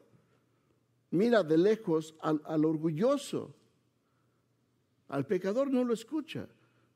Mira 1.09 1.41
de 1.41 1.57
lejos 1.57 2.15
al, 2.19 2.41
al 2.45 2.65
orgulloso, 2.65 3.55
al 5.09 5.25
pecador 5.25 5.71
no 5.71 5.83
lo 5.83 5.93
escucha. 5.93 6.47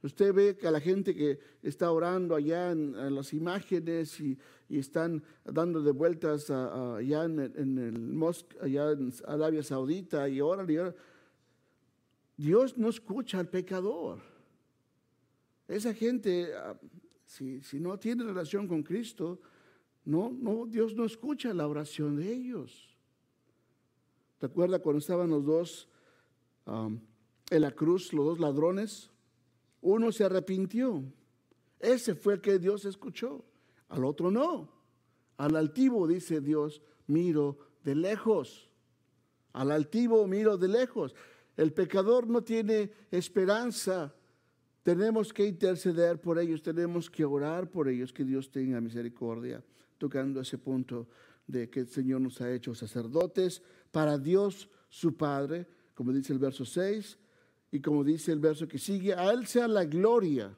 Usted 0.04 0.34
ve 0.34 0.58
que 0.58 0.68
a 0.68 0.72
la 0.72 0.80
gente 0.80 1.14
que 1.14 1.40
está 1.62 1.92
orando 1.92 2.36
allá 2.36 2.72
en, 2.72 3.16
las 3.16 3.34
imágenes 3.34 4.20
y, 4.20 4.38
están 4.70 5.22
dando 5.44 5.82
de 5.82 5.92
vueltas 5.92 6.50
allá 6.50 7.26
en, 7.26 7.40
el 7.40 8.00
mosque, 8.00 8.58
allá 8.62 8.92
en 8.92 9.14
Arabia 9.28 9.62
Saudita 9.64 10.30
y 10.30 10.40
oran 10.40 10.70
y 10.70 10.78
Dios 12.42 12.78
no 12.78 12.90
escucha 12.90 13.40
al 13.40 13.50
pecador. 13.50 14.20
Esa 15.68 15.94
gente, 15.94 16.54
ah, 16.56 16.80
si, 17.26 17.62
si, 17.62 17.80
no 17.80 18.00
tiene 18.00 18.24
relación 18.24 18.68
con 18.68 18.82
Cristo, 18.82 19.40
no, 20.06 20.32
no, 20.32 20.66
Dios 20.66 20.96
no 20.96 21.06
escucha 21.06 21.54
la 21.54 21.68
oración 21.68 22.16
de 22.16 22.34
ellos. 22.34 22.96
¿Te 24.40 24.48
acuerdas 24.48 24.82
cuando 24.82 25.00
estaban 25.00 25.30
los 25.30 25.46
dos 25.46 25.88
en 27.52 27.62
la 27.62 27.72
cruz, 27.72 28.14
los 28.14 28.26
dos 28.26 28.40
ladrones? 28.40 29.12
Uno 29.82 30.12
se 30.12 30.24
arrepintió. 30.24 31.04
Ese 31.80 32.16
fue 32.16 32.36
el 32.36 32.42
que 32.42 32.58
Dios 32.58 32.86
escuchó. 32.86 33.46
Al 33.90 34.06
otro 34.06 34.32
no. 34.32 34.70
Al 35.38 35.56
altivo, 35.56 36.08
dice 36.08 36.40
Dios, 36.40 36.82
miro 37.08 37.60
de 37.84 37.96
lejos. 37.96 38.70
Al 39.54 39.72
altivo 39.72 40.26
miro 40.28 40.58
de 40.58 40.70
lejos. 40.70 41.14
El 41.58 41.74
pecador 41.74 42.28
no 42.28 42.42
tiene 42.42 42.92
esperanza. 43.12 44.16
Tenemos 44.84 45.34
que 45.34 45.46
interceder 45.46 46.22
por 46.22 46.40
ellos, 46.40 46.64
tenemos 46.64 47.10
que 47.10 47.26
orar 47.26 47.70
por 47.70 47.90
ellos, 47.90 48.14
que 48.14 48.24
Dios 48.24 48.50
tenga 48.50 48.80
misericordia, 48.80 49.64
tocando 49.98 50.40
ese 50.40 50.58
punto 50.58 51.08
de 51.46 51.70
que 51.70 51.82
el 51.82 51.88
Señor 51.88 52.22
nos 52.22 52.40
ha 52.42 52.52
hecho 52.52 52.74
sacerdotes 52.74 53.62
para 53.92 54.18
Dios 54.18 54.70
su 54.90 55.16
Padre, 55.18 55.68
como 55.94 56.14
dice 56.14 56.34
el 56.34 56.40
verso 56.40 56.66
6, 56.66 57.18
y 57.72 57.80
como 57.80 58.04
dice 58.04 58.34
el 58.34 58.40
verso 58.40 58.68
que 58.68 58.78
sigue, 58.78 59.14
a 59.14 59.32
Él 59.32 59.48
sea 59.48 59.68
la 59.68 59.86
gloria, 59.86 60.54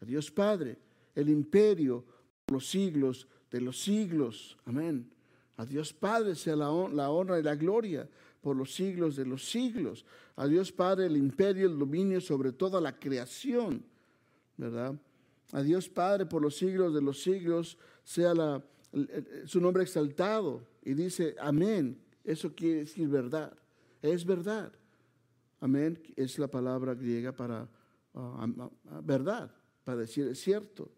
a 0.00 0.04
Dios 0.04 0.30
Padre, 0.30 0.78
el 1.14 1.30
imperio 1.30 2.04
por 2.44 2.56
los 2.56 2.68
siglos 2.68 3.26
de 3.50 3.60
los 3.60 3.80
siglos. 3.80 4.58
Amén. 4.66 5.10
A 5.56 5.64
Dios 5.64 5.92
Padre 5.92 6.34
sea 6.34 6.56
la, 6.56 6.70
honra 6.70 7.38
y 7.38 7.42
la 7.42 7.54
gloria 7.54 8.08
por 8.40 8.56
los 8.56 8.74
siglos 8.74 9.16
de 9.16 9.24
los 9.24 9.48
siglos. 9.48 10.04
A 10.36 10.46
Dios 10.46 10.72
Padre 10.72 11.06
el 11.06 11.16
imperio, 11.16 11.66
el 11.66 11.78
dominio 11.78 12.20
sobre 12.20 12.52
toda 12.52 12.80
la 12.80 12.98
creación. 12.98 13.84
¿Verdad? 14.56 14.94
A 15.52 15.62
Dios 15.62 15.88
Padre 15.88 16.26
por 16.26 16.42
los 16.42 16.56
siglos 16.56 16.94
de 16.94 17.00
los 17.00 17.22
siglos 17.22 17.78
sea 18.04 18.34
la, 18.34 18.62
su 19.46 19.60
nombre 19.60 19.82
exaltado. 19.82 20.66
Y 20.82 20.94
dice, 20.94 21.34
amén. 21.38 21.98
Eso 22.24 22.54
quiere 22.54 22.80
decir 22.80 23.08
verdad. 23.08 23.56
Es 24.00 24.24
verdad. 24.24 24.72
Amén 25.62 26.02
es 26.16 26.40
la 26.40 26.48
palabra 26.48 26.92
griega 26.92 27.30
para 27.30 27.68
ah, 28.14 28.48
verdad, 29.00 29.48
para 29.84 29.98
decir 29.98 30.26
es 30.26 30.40
cierto. 30.40 30.90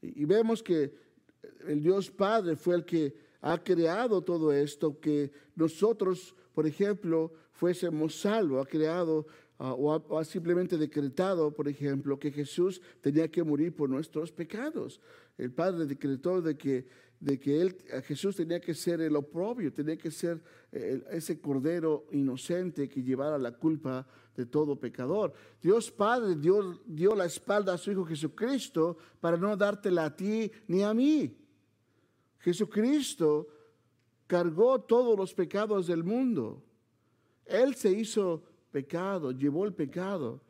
Y, 0.00 0.24
vemos 0.24 0.62
que 0.62 0.94
el 1.66 1.82
Dios 1.82 2.10
Padre 2.10 2.56
fue 2.56 2.76
el 2.76 2.86
que 2.86 3.14
ha 3.42 3.62
creado 3.62 4.22
todo 4.22 4.50
esto, 4.50 4.98
que 4.98 5.30
nosotros, 5.54 6.34
por 6.54 6.66
ejemplo, 6.66 7.34
fuésemos 7.50 8.18
salvos, 8.18 8.66
ha 8.66 8.68
creado 8.68 9.26
ah, 9.58 9.74
o, 9.74 10.18
ha, 10.18 10.24
simplemente 10.24 10.76
decretado, 10.76 11.52
por 11.52 11.68
ejemplo, 11.68 12.18
que 12.18 12.32
Jesús 12.32 12.80
tenía 13.00 13.28
que 13.28 13.42
morir 13.42 13.74
por 13.74 13.88
nuestros 13.88 14.32
pecados. 14.32 15.00
El 15.38 15.52
Padre 15.52 15.86
decretó 15.86 16.40
de 16.40 16.56
que 16.56 17.06
de 17.20 17.38
que 17.38 18.02
Jesús 18.04 18.36
tenía 18.36 18.60
que 18.60 18.74
ser 18.74 19.00
el 19.00 19.16
oprobio, 19.16 19.72
tenía 19.72 19.96
que 19.96 20.10
ser 20.10 20.42
eh, 20.72 21.02
ese 21.10 21.40
cordero 21.40 22.06
inocente 22.12 22.88
que 22.88 23.02
llevara 23.02 23.38
la 23.38 23.52
culpa 23.52 24.06
de 24.36 24.46
todo 24.46 24.78
pecador. 24.78 25.32
Dios 25.62 25.90
Padre 25.90 26.36
dio, 26.36 26.78
dio 26.84 27.14
la 27.14 27.24
espalda 27.24 27.72
a 27.72 27.78
su 27.78 27.90
Hijo 27.90 28.04
Jesucristo 28.04 28.98
para 29.20 29.36
no 29.36 29.56
dártela 29.56 30.04
a 30.04 30.16
ti 30.16 30.50
ni 30.68 30.82
a 30.82 30.92
mí. 30.92 31.34
Jesucristo 32.40 33.48
cargó 34.26 34.80
todos 34.82 35.16
los 35.16 35.32
pecados 35.32 35.86
del 35.86 36.04
mundo. 36.04 36.62
Él 37.46 37.74
se 37.76 37.90
hizo 37.90 38.42
pecado, 38.70 39.32
llevó 39.32 39.64
el 39.64 39.72
pecado. 39.72 40.40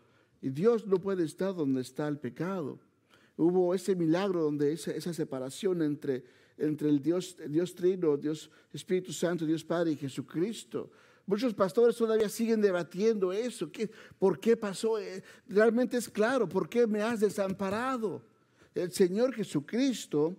Y 0.40 0.50
Dios 0.50 0.86
no 0.86 1.00
puede 1.00 1.24
estar 1.24 1.54
donde 1.54 1.80
está 1.80 2.08
el 2.08 2.18
pecado. 2.18 2.78
Hubo 3.36 3.74
ese 3.74 3.94
milagro 3.94 4.42
donde 4.42 4.72
esa, 4.72 5.12
separación 5.12 5.82
entre 5.82 6.24
entre 6.58 6.88
el 6.88 7.02
Dios, 7.02 7.36
Dios 7.48 7.74
Trino, 7.74 8.16
Dios 8.16 8.50
Espíritu 8.72 9.12
Santo, 9.12 9.44
Dios 9.44 9.62
Padre 9.62 9.92
y 9.92 9.96
Jesucristo. 9.96 10.90
Muchos 11.26 11.52
pastores 11.52 11.96
todavía 11.96 12.28
siguen 12.28 12.60
debatiendo 12.60 13.32
eso. 13.32 13.70
¿Qué, 13.70 13.90
¿Por 14.18 14.38
qué 14.38 14.56
pasó? 14.56 14.98
Eh, 14.98 15.22
realmente 15.48 15.96
es 15.96 16.08
claro, 16.08 16.48
¿por 16.48 16.68
qué 16.68 16.86
me 16.86 17.02
has 17.02 17.20
desamparado? 17.20 18.22
El 18.74 18.92
Señor 18.92 19.34
Jesucristo 19.34 20.36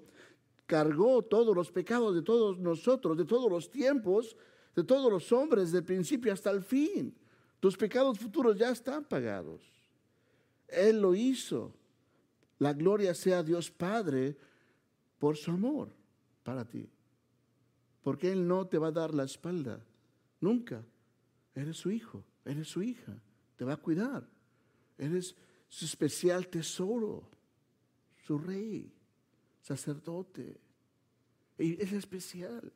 cargó 0.66 1.22
todos 1.24 1.56
los 1.56 1.72
pecados 1.72 2.16
de 2.16 2.22
todos 2.22 2.58
nosotros, 2.58 3.18
de 3.18 3.26
todos 3.26 3.52
los 3.52 3.70
tiempos, 3.70 4.38
de 4.76 4.84
todos 4.84 5.12
los 5.12 5.32
hombres, 5.32 5.72
del 5.72 5.84
principio 5.84 6.32
hasta 6.32 6.52
el 6.52 6.64
fin. 6.64 7.14
Tus 7.60 7.76
pecados 7.76 8.20
futuros 8.20 8.58
ya 8.58 8.70
están 8.70 9.04
pagados. 9.04 9.62
Él 10.68 11.02
lo 11.02 11.16
hizo. 11.16 11.74
La 12.60 12.74
gloria 12.74 13.14
sea 13.14 13.44
Dios 13.44 13.72
Padre 13.72 14.38
por 15.20 15.38
su 15.38 15.52
amor 15.52 15.90
para 16.44 16.66
ti. 16.66 16.90
Porque 18.04 18.32
Él 18.32 18.48
no 18.48 18.68
te 18.68 18.78
va 18.78 18.88
a 18.88 18.92
dar 18.92 19.14
la 19.14 19.24
espalda. 19.24 19.84
Nunca. 20.40 20.84
Eres 21.56 21.78
su 21.78 21.90
hijo, 21.90 22.24
eres 22.46 22.68
su 22.68 22.84
hija. 22.84 23.20
Te 23.56 23.66
va 23.66 23.74
a 23.74 23.78
cuidar. 23.78 24.28
Eres 24.98 25.36
su 25.70 25.86
especial 25.86 26.48
tesoro, 26.48 27.28
su 28.26 28.38
rey, 28.38 28.92
sacerdote. 29.62 30.60
Y 31.58 31.82
es 31.82 31.92
especial. 31.94 32.72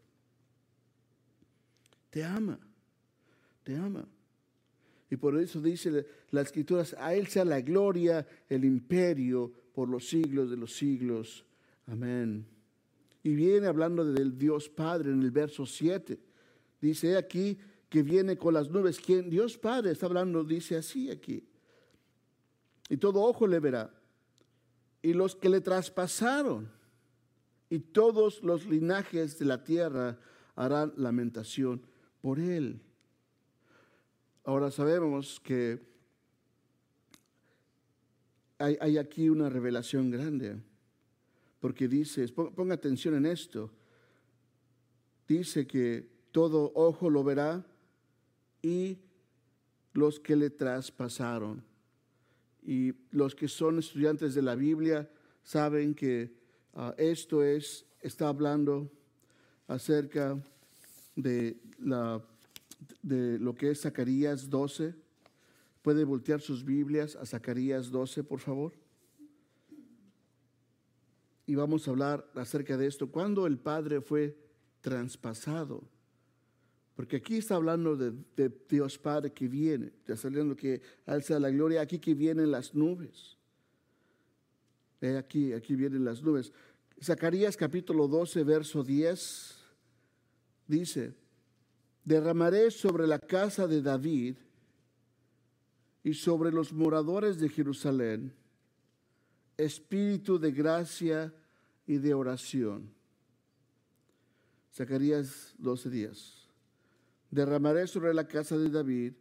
Te 2.10 2.24
ama, 2.24 2.60
te 3.63 3.76
ama. 3.76 4.06
Y 5.12 5.17
por 5.17 5.38
eso 5.38 5.62
dice 5.62 6.08
las 6.32 6.47
escrituras, 6.47 6.95
a 6.97 7.13
Él 7.13 7.28
sea 7.28 7.43
la 7.43 7.60
gloria, 7.60 8.26
el 8.47 8.63
imperio 8.63 9.52
por 9.74 9.89
los 9.89 10.08
siglos 10.08 10.50
de 10.50 10.56
los 10.56 10.74
siglos. 10.74 11.45
Amén. 11.86 12.47
Y 13.21 13.36
viene 13.36 13.67
hablando 13.67 14.06
del 14.06 14.38
Dios 14.38 14.69
Padre 14.69 15.12
en 15.12 15.21
el 15.21 15.30
verso 15.30 15.65
7. 15.65 16.17
Dice 16.80 17.17
aquí 17.17 17.58
que 17.89 18.04
viene 18.04 18.38
con 18.38 18.54
las 18.54 18.69
nubes. 18.69 19.02
¿Quién? 19.02 19.30
Dios 19.30 19.58
Padre 19.58 19.91
está 19.91 20.06
hablando, 20.06 20.45
dice 20.45 20.78
así 20.78 21.12
aquí. 21.12 21.45
Y 22.88 22.95
todo 22.95 23.21
ojo 23.21 23.45
le 23.47 23.60
verá. 23.60 23.93
Y 25.02 25.12
los 25.12 25.36
que 25.36 25.50
le 25.50 25.60
traspasaron 25.60 26.71
y 27.69 27.80
todos 27.80 28.41
los 28.43 28.65
linajes 28.65 29.38
de 29.39 29.45
la 29.45 29.62
tierra 29.65 30.17
harán 30.56 30.93
lamentación 30.95 31.82
por 32.21 32.39
él. 32.39 32.82
Ahora 34.44 34.72
sabemos 34.72 35.40
que 35.40 35.80
hay, 38.58 38.98
aquí 38.98 39.30
una 39.30 39.50
revelación 39.50 40.12
grande, 40.12 40.56
porque 41.60 41.88
dice, 41.88 42.28
ponga 42.30 42.76
atención 42.76 43.16
en 43.16 43.26
esto, 43.26 43.72
dice 45.28 45.66
que 45.66 46.08
todo 46.32 46.72
ojo 46.76 47.10
lo 47.10 47.24
verá 47.24 47.66
y 48.62 48.98
los 49.94 50.20
que 50.20 50.36
le 50.36 50.50
traspasaron. 50.50 51.64
Y 52.64 52.94
los 53.12 53.34
que 53.36 53.48
son 53.48 53.80
estudiantes 53.80 54.36
de 54.36 54.42
la 54.42 54.56
Biblia 54.56 55.10
saben 55.44 55.96
que 55.96 56.34
ah, 56.74 56.94
esto 56.98 57.44
es, 57.44 57.86
está 58.02 58.28
hablando 58.28 58.92
acerca 59.68 60.40
de, 61.16 61.60
la, 61.80 62.24
de 63.02 63.39
lo 63.39 63.56
que 63.56 63.72
es 63.72 63.82
Zacarías 63.82 64.50
12. 64.50 64.96
¿Puede 65.82 66.04
voltear 66.04 66.41
sus 66.41 66.63
Biblias 66.63 67.15
a 67.15 67.26
Zacarías 67.26 67.89
12, 67.89 68.24
por 68.24 68.39
favor? 68.39 68.74
Y 71.46 71.56
vamos 71.56 71.88
a 71.88 71.91
hablar 71.91 72.30
acerca 72.36 72.78
de 72.78 72.88
esto. 72.88 73.10
Cuando 73.10 73.48
el 73.48 73.58
Padre 73.58 74.02
fue 74.02 74.38
traspasado. 74.82 75.84
Porque 76.96 77.17
aquí 77.17 77.38
está 77.38 77.56
hablando 77.56 77.96
de, 77.96 78.13
Dios 78.70 78.98
Padre 78.98 79.32
que 79.32 79.48
viene, 79.48 79.88
está 79.88 80.17
saliendo 80.17 80.56
que 80.56 80.82
alza 81.06 81.39
la 81.39 81.50
gloria, 81.50 81.82
aquí 81.82 82.00
que 82.00 82.13
vienen 82.13 82.52
las 82.52 82.76
nubes. 82.76 83.38
aquí, 85.17 85.54
aquí 85.54 85.76
vienen 85.76 86.04
las 86.06 86.22
nubes. 86.22 86.52
Zacarías 87.02 87.58
capítulo 87.58 88.08
12, 88.08 88.44
verso 88.44 88.84
10, 88.84 89.56
dice, 90.67 91.15
derramaré 92.04 92.72
sobre 92.72 93.08
la 93.08 93.20
casa 93.20 93.68
de 93.68 93.82
David 93.82 94.36
y 96.04 96.14
sobre 96.14 96.52
los 96.52 96.74
moradores 96.74 97.40
de 97.40 97.50
Jerusalén 97.50 98.34
espíritu 99.58 100.40
de 100.40 100.52
gracia 100.52 101.34
y 101.86 101.98
de 101.98 102.14
oración. 102.14 102.90
Zacarías 104.74 105.54
12 105.58 105.90
días. 105.90 106.48
Derramaré 107.30 107.88
sobre 107.88 108.14
la 108.14 108.28
casa 108.28 108.58
de 108.58 108.70
David 108.70 109.14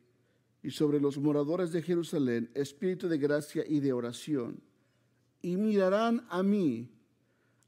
y 0.62 0.70
sobre 0.70 1.00
los 1.00 1.18
moradores 1.18 1.72
de 1.72 1.82
Jerusalén 1.82 2.50
espíritu 2.54 3.08
de 3.08 3.18
gracia 3.18 3.64
y 3.66 3.80
de 3.80 3.92
oración. 3.92 4.60
Y 5.42 5.56
mirarán 5.56 6.26
a 6.28 6.42
mí, 6.42 6.90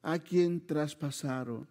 a 0.03 0.18
quien 0.18 0.66
traspasaron, 0.66 1.68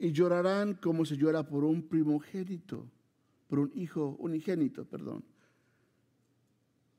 y 0.00 0.12
llorarán 0.12 0.74
como 0.74 1.04
se 1.04 1.18
llora 1.18 1.46
por 1.46 1.62
un 1.62 1.82
primogénito, 1.82 2.90
por 3.48 3.58
un 3.58 3.70
hijo 3.74 4.16
unigénito, 4.18 4.86
perdón, 4.86 5.22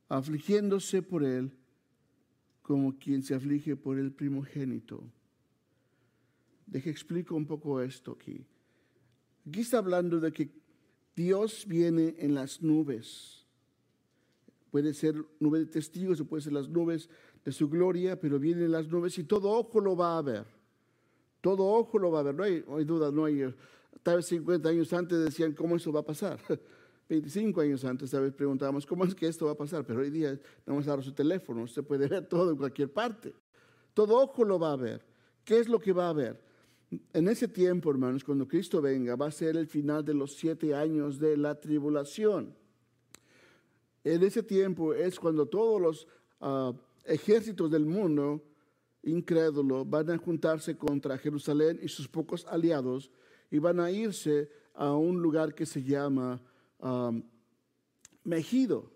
afligiéndose 0.08 1.02
por 1.02 1.24
él 1.24 1.52
como 2.62 3.00
quien 3.00 3.24
se 3.24 3.34
aflige 3.34 3.76
por 3.76 3.98
el 3.98 4.12
primogénito. 4.12 5.04
Deje 6.68 6.92
explico 6.92 7.36
un 7.36 7.48
poco 7.48 7.82
esto 7.82 8.12
aquí. 8.12 8.46
Aquí 9.48 9.62
está 9.62 9.80
hablando 9.80 10.20
de 10.20 10.32
que 10.32 10.52
Dios 11.16 11.66
viene 11.68 12.16
en 12.20 12.36
las 12.36 12.62
nubes. 12.62 13.48
Puede 14.70 14.94
ser 14.94 15.16
nube 15.40 15.58
de 15.58 15.66
testigos 15.66 16.22
o 16.22 16.26
puede 16.26 16.44
ser 16.44 16.54
las 16.54 16.70
nubes 16.70 17.10
de 17.44 17.52
su 17.52 17.68
gloria, 17.68 18.20
pero 18.20 18.38
viene 18.38 18.66
en 18.66 18.72
las 18.72 18.88
nubes 18.88 19.18
y 19.18 19.24
todo 19.24 19.50
ojo 19.50 19.82
lo 19.82 19.96
va 19.96 20.20
a 20.20 20.22
ver. 20.22 20.61
Todo 21.42 21.66
ojo 21.66 21.98
lo 21.98 22.12
va 22.12 22.20
a 22.20 22.24
ver. 22.24 22.36
No 22.36 22.44
hay, 22.44 22.86
duda, 22.86 23.12
no 23.12 23.26
hay. 23.26 23.54
Tal 24.04 24.18
vez 24.18 24.28
50 24.28 24.70
años 24.70 24.94
antes 24.94 25.20
decían 25.20 25.54
cómo 25.54 25.76
eso 25.76 25.92
va 25.92 26.02
a 26.02 26.06
pasar. 26.06 26.40
25 27.10 27.60
años 27.60 27.84
antes 27.84 28.10
tal 28.10 28.22
vez 28.22 28.34
preguntábamos 28.34 28.86
cómo 28.86 29.04
es 29.04 29.14
que 29.14 29.28
esto 29.28 29.46
va 29.46 29.52
a 29.52 29.58
pasar, 29.58 29.86
pero 29.86 30.00
hoy 30.00 30.10
día 30.10 30.32
no 30.66 30.74
vamos 30.74 30.88
a 30.88 30.92
dar 30.92 31.04
su 31.04 31.12
teléfono, 31.12 31.64
usted 31.64 31.84
puede 31.84 32.08
ver 32.08 32.26
todo 32.26 32.52
en 32.52 32.56
cualquier 32.56 32.94
parte. 32.94 33.34
Todo 33.94 34.18
ojo 34.18 34.46
lo 34.46 34.58
va 34.58 34.72
a 34.72 34.78
ver. 34.78 35.06
¿Qué 35.44 35.60
es 35.60 35.68
lo 35.68 35.78
que 35.80 35.92
va 35.92 36.08
a 36.08 36.14
ver? 36.14 36.42
En 37.12 37.28
ese 37.28 37.50
tiempo, 37.50 37.92
hermanos, 37.92 38.24
cuando 38.24 38.48
Cristo 38.48 38.82
venga, 38.82 39.18
va 39.18 39.28
a 39.28 39.32
ser 39.32 39.58
el 39.58 39.68
final 39.68 40.06
de 40.06 40.14
los 40.14 40.36
siete 40.36 40.74
años 40.74 41.20
de 41.20 41.36
la 41.36 41.60
tribulación. 41.60 42.56
En 44.04 44.24
ese 44.24 44.44
tiempo 44.44 44.94
es 44.94 45.20
cuando 45.20 45.46
todos 45.46 45.82
los 45.82 46.08
ah, 46.40 46.74
ejércitos 47.06 47.70
del 47.70 47.86
mundo 47.86 48.42
incrédulo 49.04 49.86
van 49.86 50.10
a 50.12 50.18
juntarse 50.18 50.78
contra 50.78 51.18
Jerusalén 51.18 51.80
y 51.82 51.88
sus 51.88 52.08
pocos 52.08 52.46
aliados 52.46 53.12
y 53.50 53.60
van 53.60 53.80
a 53.80 53.92
irse 53.92 54.50
a 54.74 54.94
un 54.94 55.22
lugar 55.22 55.54
que 55.54 55.66
se 55.66 55.84
llama 55.84 56.42
Mejido. 58.24 58.92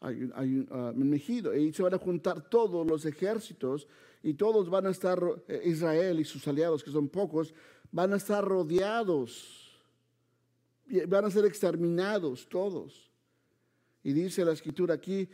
Hay, 0.00 0.30
hay 0.34 0.66
uh, 0.70 0.92
Mejido. 0.94 1.54
Y 1.54 1.72
se 1.72 1.82
van 1.82 1.94
a 1.94 1.98
juntar 1.98 2.48
todos 2.48 2.86
los 2.86 3.04
ejércitos 3.04 3.86
y 4.22 4.34
todos 4.34 4.68
van 4.68 4.86
a 4.86 4.90
estar, 4.90 5.22
eh, 5.46 5.62
Israel 5.64 6.20
y 6.20 6.24
sus 6.24 6.46
aliados, 6.48 6.82
que 6.82 6.90
son 6.90 7.08
pocos, 7.08 7.54
van 7.92 8.12
a 8.12 8.16
estar 8.16 8.44
rodeados, 8.44 9.78
van 11.06 11.24
a 11.24 11.30
ser 11.30 11.44
exterminados 11.44 12.48
todos. 12.48 13.10
Y 14.02 14.12
dice 14.12 14.44
la 14.44 14.52
escritura 14.52 14.94
aquí 14.94 15.28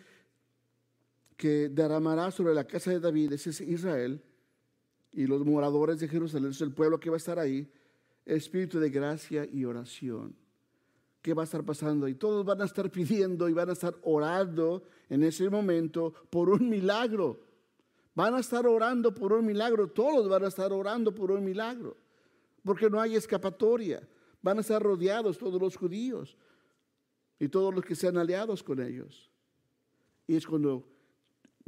que 1.36 1.68
derramará 1.68 2.30
sobre 2.30 2.54
la 2.54 2.66
casa 2.66 2.90
de 2.90 3.00
David, 3.00 3.32
ese 3.32 3.50
es 3.50 3.60
Israel, 3.60 4.22
y 5.12 5.26
los 5.26 5.44
moradores 5.44 6.00
de 6.00 6.08
Jerusalén, 6.08 6.50
es 6.50 6.60
el 6.60 6.72
pueblo 6.72 6.98
que 6.98 7.10
va 7.10 7.16
a 7.16 7.18
estar 7.18 7.38
ahí, 7.38 7.70
espíritu 8.24 8.80
de 8.80 8.90
gracia 8.90 9.48
y 9.50 9.64
oración. 9.64 10.34
¿Qué 11.22 11.34
va 11.34 11.42
a 11.42 11.44
estar 11.44 11.64
pasando? 11.64 12.06
Y 12.08 12.14
todos 12.14 12.44
van 12.44 12.62
a 12.62 12.64
estar 12.64 12.90
pidiendo 12.92 13.48
y 13.48 13.52
van 13.52 13.70
a 13.70 13.72
estar 13.72 13.96
orando 14.02 14.84
en 15.08 15.22
ese 15.24 15.48
momento 15.50 16.12
por 16.30 16.48
un 16.48 16.68
milagro. 16.68 17.40
Van 18.14 18.34
a 18.34 18.40
estar 18.40 18.66
orando 18.66 19.12
por 19.12 19.32
un 19.32 19.44
milagro, 19.44 19.88
todos 19.88 20.28
van 20.28 20.44
a 20.44 20.48
estar 20.48 20.72
orando 20.72 21.14
por 21.14 21.30
un 21.30 21.44
milagro, 21.44 21.96
porque 22.64 22.88
no 22.88 22.98
hay 22.98 23.14
escapatoria. 23.14 24.08
Van 24.40 24.58
a 24.58 24.60
estar 24.62 24.82
rodeados 24.82 25.36
todos 25.36 25.60
los 25.60 25.76
judíos 25.76 26.36
y 27.38 27.48
todos 27.48 27.74
los 27.74 27.84
que 27.84 27.94
sean 27.94 28.16
aliados 28.16 28.62
con 28.62 28.80
ellos. 28.80 29.30
Y 30.26 30.36
es 30.36 30.46
cuando 30.46 30.95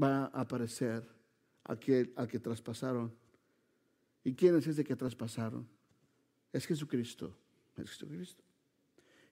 va 0.02 0.24
a 0.26 0.40
aparecer 0.40 1.02
aquel 1.64 2.12
al 2.16 2.28
que 2.28 2.38
traspasaron. 2.38 3.12
¿Y 4.24 4.34
quién 4.34 4.56
es 4.56 4.66
ese 4.66 4.84
que 4.84 4.96
traspasaron? 4.96 5.66
Es 6.52 6.66
Jesucristo. 6.66 7.34
Es 7.76 7.90
Jesucristo. 7.90 8.42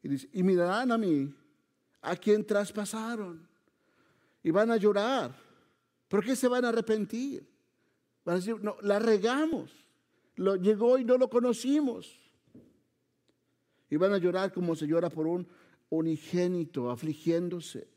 Y 0.02 0.08
dice, 0.08 0.28
y 0.32 0.42
mirarán 0.42 0.92
a 0.92 0.98
mí, 0.98 1.34
a 2.02 2.16
quien 2.16 2.46
traspasaron. 2.46 3.48
Y 4.42 4.50
van 4.50 4.70
a 4.70 4.76
llorar 4.76 5.46
¿Por 6.08 6.24
qué 6.24 6.36
se 6.36 6.48
van 6.48 6.64
a 6.64 6.68
arrepentir? 6.68 7.46
Van 8.24 8.34
a 8.34 8.38
decir, 8.38 8.62
no, 8.62 8.76
la 8.82 8.98
regamos. 8.98 9.72
Lo, 10.36 10.56
llegó 10.56 10.98
y 10.98 11.04
no 11.04 11.18
lo 11.18 11.28
conocimos. 11.28 12.20
Y 13.90 13.96
van 13.96 14.12
a 14.12 14.18
llorar 14.18 14.52
como 14.52 14.74
se 14.74 14.86
llora 14.86 15.10
por 15.10 15.26
un 15.26 15.46
unigénito, 15.88 16.90
afligiéndose 16.90 17.88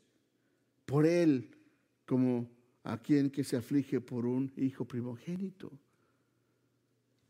por 0.86 1.06
él, 1.06 1.56
como 2.06 2.48
a 2.84 2.98
quien 2.98 3.30
que 3.30 3.44
se 3.44 3.56
aflige 3.56 4.00
por 4.00 4.26
un 4.26 4.52
hijo 4.56 4.84
primogénito. 4.84 5.70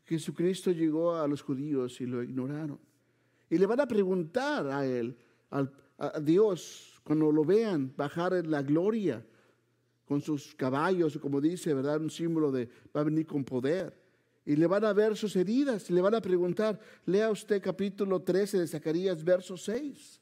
Jesucristo 0.05 0.71
llegó 0.71 1.15
a 1.15 1.27
los 1.27 1.41
judíos 1.41 1.99
y 2.01 2.05
lo 2.05 2.23
ignoraron. 2.23 2.79
Y 3.49 3.57
le 3.57 3.65
van 3.65 3.79
a 3.79 3.87
preguntar 3.87 4.67
a 4.67 4.85
él, 4.85 5.17
a 5.49 6.19
Dios, 6.19 6.99
cuando 7.03 7.31
lo 7.31 7.43
vean 7.43 7.93
bajar 7.95 8.33
en 8.33 8.49
la 8.49 8.61
gloria, 8.61 9.25
con 10.11 10.19
sus 10.19 10.53
caballos, 10.55 11.17
como 11.19 11.39
dice, 11.39 11.73
¿verdad? 11.73 12.01
Un 12.01 12.09
símbolo 12.09 12.51
de 12.51 12.67
va 12.93 12.99
a 12.99 13.05
venir 13.05 13.25
con 13.25 13.45
poder. 13.45 13.97
Y 14.45 14.57
le 14.57 14.67
van 14.67 14.83
a 14.83 14.91
ver 14.91 15.15
sus 15.15 15.37
heridas 15.37 15.89
y 15.89 15.93
le 15.93 16.01
van 16.01 16.13
a 16.13 16.19
preguntar, 16.19 16.77
lea 17.05 17.29
usted 17.29 17.61
capítulo 17.61 18.21
13 18.21 18.59
de 18.59 18.67
Zacarías, 18.67 19.23
verso 19.23 19.55
6. 19.55 20.19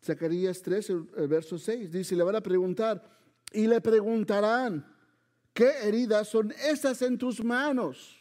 Zacarías 0.00 0.62
13, 0.62 0.94
verso 1.28 1.58
6, 1.58 1.90
dice, 1.90 2.14
le 2.14 2.22
van 2.22 2.36
a 2.36 2.40
preguntar 2.40 3.17
y 3.52 3.66
le 3.66 3.80
preguntarán, 3.80 4.86
¿qué 5.52 5.70
heridas 5.82 6.28
son 6.28 6.52
esas 6.52 7.02
en 7.02 7.18
tus 7.18 7.42
manos? 7.42 8.16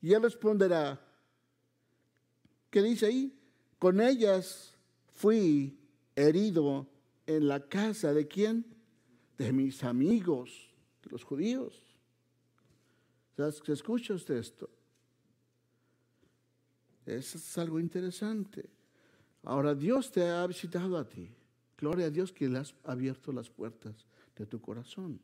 Y 0.00 0.12
él 0.12 0.22
responderá, 0.22 1.00
¿qué 2.70 2.82
dice 2.82 3.06
ahí? 3.06 3.38
Con 3.78 4.00
ellas 4.00 4.74
fui 5.14 5.78
herido 6.14 6.86
en 7.26 7.48
la 7.48 7.60
casa 7.60 8.12
de 8.12 8.26
quién? 8.28 8.76
de 9.38 9.52
mis 9.52 9.84
amigos, 9.84 10.70
de 11.02 11.10
los 11.10 11.24
judíos. 11.24 11.82
¿Se 13.36 13.72
escucha 13.72 14.14
usted 14.14 14.36
esto? 14.36 14.70
Eso 17.04 17.38
es 17.38 17.58
algo 17.58 17.78
interesante. 17.78 18.68
Ahora 19.42 19.74
Dios 19.74 20.10
te 20.10 20.28
ha 20.28 20.46
visitado 20.46 20.96
a 20.96 21.06
ti. 21.06 21.30
Gloria 21.76 22.06
a 22.06 22.10
Dios 22.10 22.32
que 22.32 22.48
le 22.48 22.58
has 22.58 22.74
abierto 22.84 23.32
las 23.32 23.50
puertas 23.50 24.06
de 24.36 24.46
tu 24.46 24.60
corazón. 24.60 25.20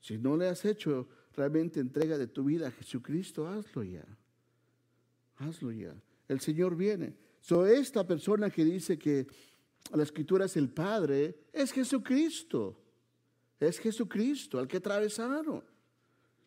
Si 0.00 0.18
no 0.18 0.36
le 0.36 0.48
has 0.48 0.64
hecho 0.64 1.08
realmente 1.34 1.80
entrega 1.80 2.16
de 2.18 2.26
tu 2.26 2.44
vida 2.44 2.68
a 2.68 2.70
Jesucristo, 2.70 3.46
hazlo 3.46 3.82
ya. 3.82 4.06
Hazlo 5.36 5.72
ya. 5.72 5.94
El 6.28 6.40
Señor 6.40 6.76
viene. 6.76 7.16
So, 7.40 7.66
esta 7.66 8.06
persona 8.06 8.50
que 8.50 8.64
dice 8.64 8.98
que 8.98 9.26
la 9.92 10.02
escritura 10.02 10.46
es 10.46 10.56
el 10.56 10.70
Padre, 10.70 11.46
es 11.52 11.72
Jesucristo. 11.72 12.80
Es 13.60 13.78
Jesucristo, 13.78 14.58
al 14.58 14.66
que 14.66 14.78
atravesaron. 14.78 15.62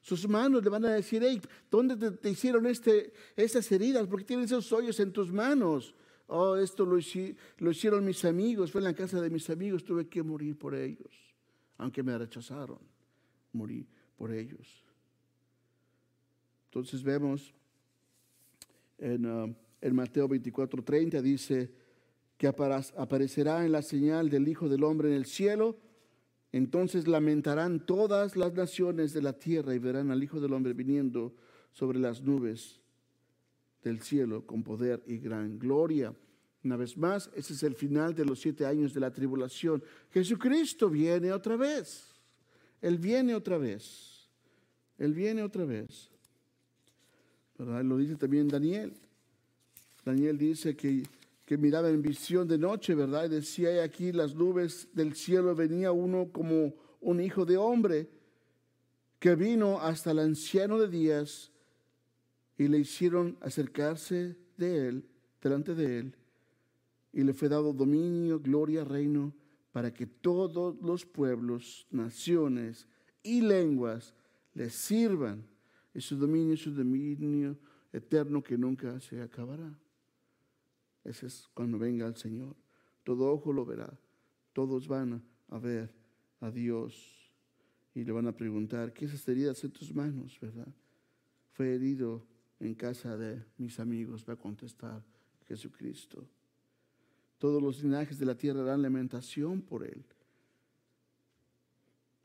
Sus 0.01 0.27
manos 0.27 0.63
le 0.63 0.69
van 0.69 0.86
a 0.86 0.93
decir, 0.93 1.21
hey, 1.23 1.41
¿dónde 1.69 2.12
te, 2.12 2.30
hicieron 2.30 2.65
este, 2.65 3.12
estas 3.36 3.69
heridas? 3.71 4.08
¿Por 4.08 4.19
qué 4.19 4.25
tienes 4.25 4.45
esos 4.45 4.71
hoyos 4.71 4.99
en 4.99 5.12
tus 5.12 5.32
manos? 5.32 5.93
Oh, 6.27 6.56
esto 6.56 6.86
lo, 6.86 6.97
lo 7.58 7.71
hicieron 7.71 8.06
mis 8.06 8.23
amigos, 8.25 8.71
fue 8.71 8.82
en 8.82 8.86
la 8.86 8.93
casa 8.93 9.21
de 9.21 9.30
mis 9.30 9.49
amigos, 9.49 9.84
tuve 9.84 10.08
que 10.08 10.23
morir 10.23 10.58
por 10.58 10.75
ellos, 10.75 11.26
aunque 11.77 12.03
me 12.03 12.17
rechazaron, 12.17 12.79
morí 13.53 13.87
por 14.15 14.31
ellos. 14.31 14.83
Entonces 16.65 17.03
vemos 17.03 17.53
en, 18.97 19.25
uh, 19.25 19.55
Mateo 19.91 20.27
24:30 20.27 21.21
dice 21.21 21.71
que 22.37 22.47
aparecerá 22.47 23.65
en 23.65 23.71
la 23.71 23.81
señal 23.81 24.29
del 24.29 24.47
Hijo 24.47 24.69
del 24.69 24.83
Hombre 24.83 25.09
en 25.09 25.15
el 25.15 25.25
cielo 25.25 25.77
entonces 26.51 27.07
lamentarán 27.07 27.85
todas 27.85 28.35
las 28.35 28.53
naciones 28.53 29.13
de 29.13 29.21
la 29.21 29.33
tierra 29.33 29.75
y 29.75 29.79
verán 29.79 30.11
al 30.11 30.23
Hijo 30.23 30.39
del 30.39 30.53
Hombre 30.53 30.73
viniendo 30.73 31.35
sobre 31.71 31.99
las 31.99 32.21
nubes 32.21 32.79
del 33.83 34.01
cielo 34.01 34.45
con 34.45 34.63
poder 34.63 35.03
y 35.05 35.17
gran 35.17 35.59
gloria. 35.59 36.13
Una 36.67 36.75
vez 36.75 36.97
más, 36.97 37.30
ese 37.34 37.53
es 37.53 37.63
el 37.63 37.75
final 37.75 38.13
de 38.13 38.25
los 38.25 38.41
siete 38.41 38.65
años 38.65 38.93
de 38.93 38.99
la 38.99 39.10
tribulación. 39.10 39.82
Jesucristo 40.12 40.89
viene 40.89 41.32
otra 41.32 41.56
vez. 41.56 42.08
Él 42.82 42.97
viene 42.97 43.34
otra 43.34 43.58
vez. 43.58 44.27
Él 44.97 45.13
viene 45.13 45.43
otra 45.43 45.63
vez. 45.63 46.10
Lo 47.58 47.95
dice 47.95 48.17
también 48.17 48.49
Daniel. 48.49 48.91
Daniel 50.03 50.38
dice 50.38 50.75
que 50.75 51.03
que 51.45 51.58
miraba 51.58 51.89
en 51.89 52.01
visión 52.01 52.45
de 52.45 52.58
noche, 52.58 52.93
¿verdad? 52.93 53.23
Y 53.23 53.30
decía, 53.30 53.82
aquí 53.82 54.12
las 54.12 54.36
nubes 54.36 54.89
del 54.91 55.15
cielo 55.15 55.56
venía 55.56 55.93
uno 55.93 56.30
como 56.30 56.73
un 56.99 57.21
hijo 57.21 57.45
de 57.45 57.56
hombre 57.56 58.10
que 59.17 59.34
vino 59.36 59.80
hasta 59.80 60.12
el 60.12 60.19
anciano 60.19 60.77
de 60.77 60.89
días 60.89 61.49
y 62.58 62.67
le 62.67 62.80
hicieron 62.80 63.38
acercarse 63.39 64.36
de 64.58 64.89
él, 64.89 65.06
delante 65.41 65.73
de 65.73 65.99
él, 65.99 66.15
y 67.11 67.23
le 67.23 67.33
fue 67.33 67.49
dado 67.49 67.73
dominio, 67.73 68.39
gloria, 68.39 68.83
reino, 68.83 69.33
para 69.71 69.93
que 69.93 70.07
todos 70.07 70.75
los 70.81 71.05
pueblos, 71.05 71.87
naciones 71.91 72.87
y 73.23 73.41
lenguas 73.41 74.13
le 74.53 74.69
sirvan. 74.69 75.45
Y 75.93 76.01
su 76.01 76.17
dominio 76.17 76.53
es 76.53 76.61
su 76.61 76.73
dominio 76.73 77.57
eterno 77.91 78.43
que 78.43 78.57
nunca 78.57 78.99
se 78.99 79.21
acabará. 79.21 79.77
Ese 81.03 81.27
es 81.27 81.47
cuando 81.53 81.79
venga 81.79 82.05
el 82.05 82.15
Señor. 82.15 82.55
Todo 83.03 83.31
ojo 83.31 83.53
lo 83.53 83.65
verá. 83.65 83.97
Todos 84.53 84.87
van 84.87 85.23
a 85.47 85.59
ver 85.59 85.93
a 86.39 86.51
Dios 86.51 87.31
y 87.93 88.03
le 88.03 88.11
van 88.11 88.27
a 88.27 88.35
preguntar, 88.35 88.93
¿qué 88.93 89.05
es 89.05 89.27
heridas 89.27 89.63
en 89.63 89.71
tus 89.71 89.93
manos, 89.95 90.37
verdad? 90.39 90.67
Fue 91.51 91.73
herido 91.73 92.25
en 92.59 92.75
casa 92.75 93.17
de 93.17 93.43
mis 93.57 93.79
amigos, 93.79 94.25
va 94.27 94.33
a 94.33 94.37
contestar 94.37 95.03
Jesucristo. 95.47 96.27
Todos 97.38 97.62
los 97.62 97.84
linajes 97.84 98.17
de 98.17 98.26
la 98.26 98.36
tierra 98.36 98.62
harán 98.62 98.82
lamentación 98.82 99.62
por 99.62 99.84
él. 99.84 100.04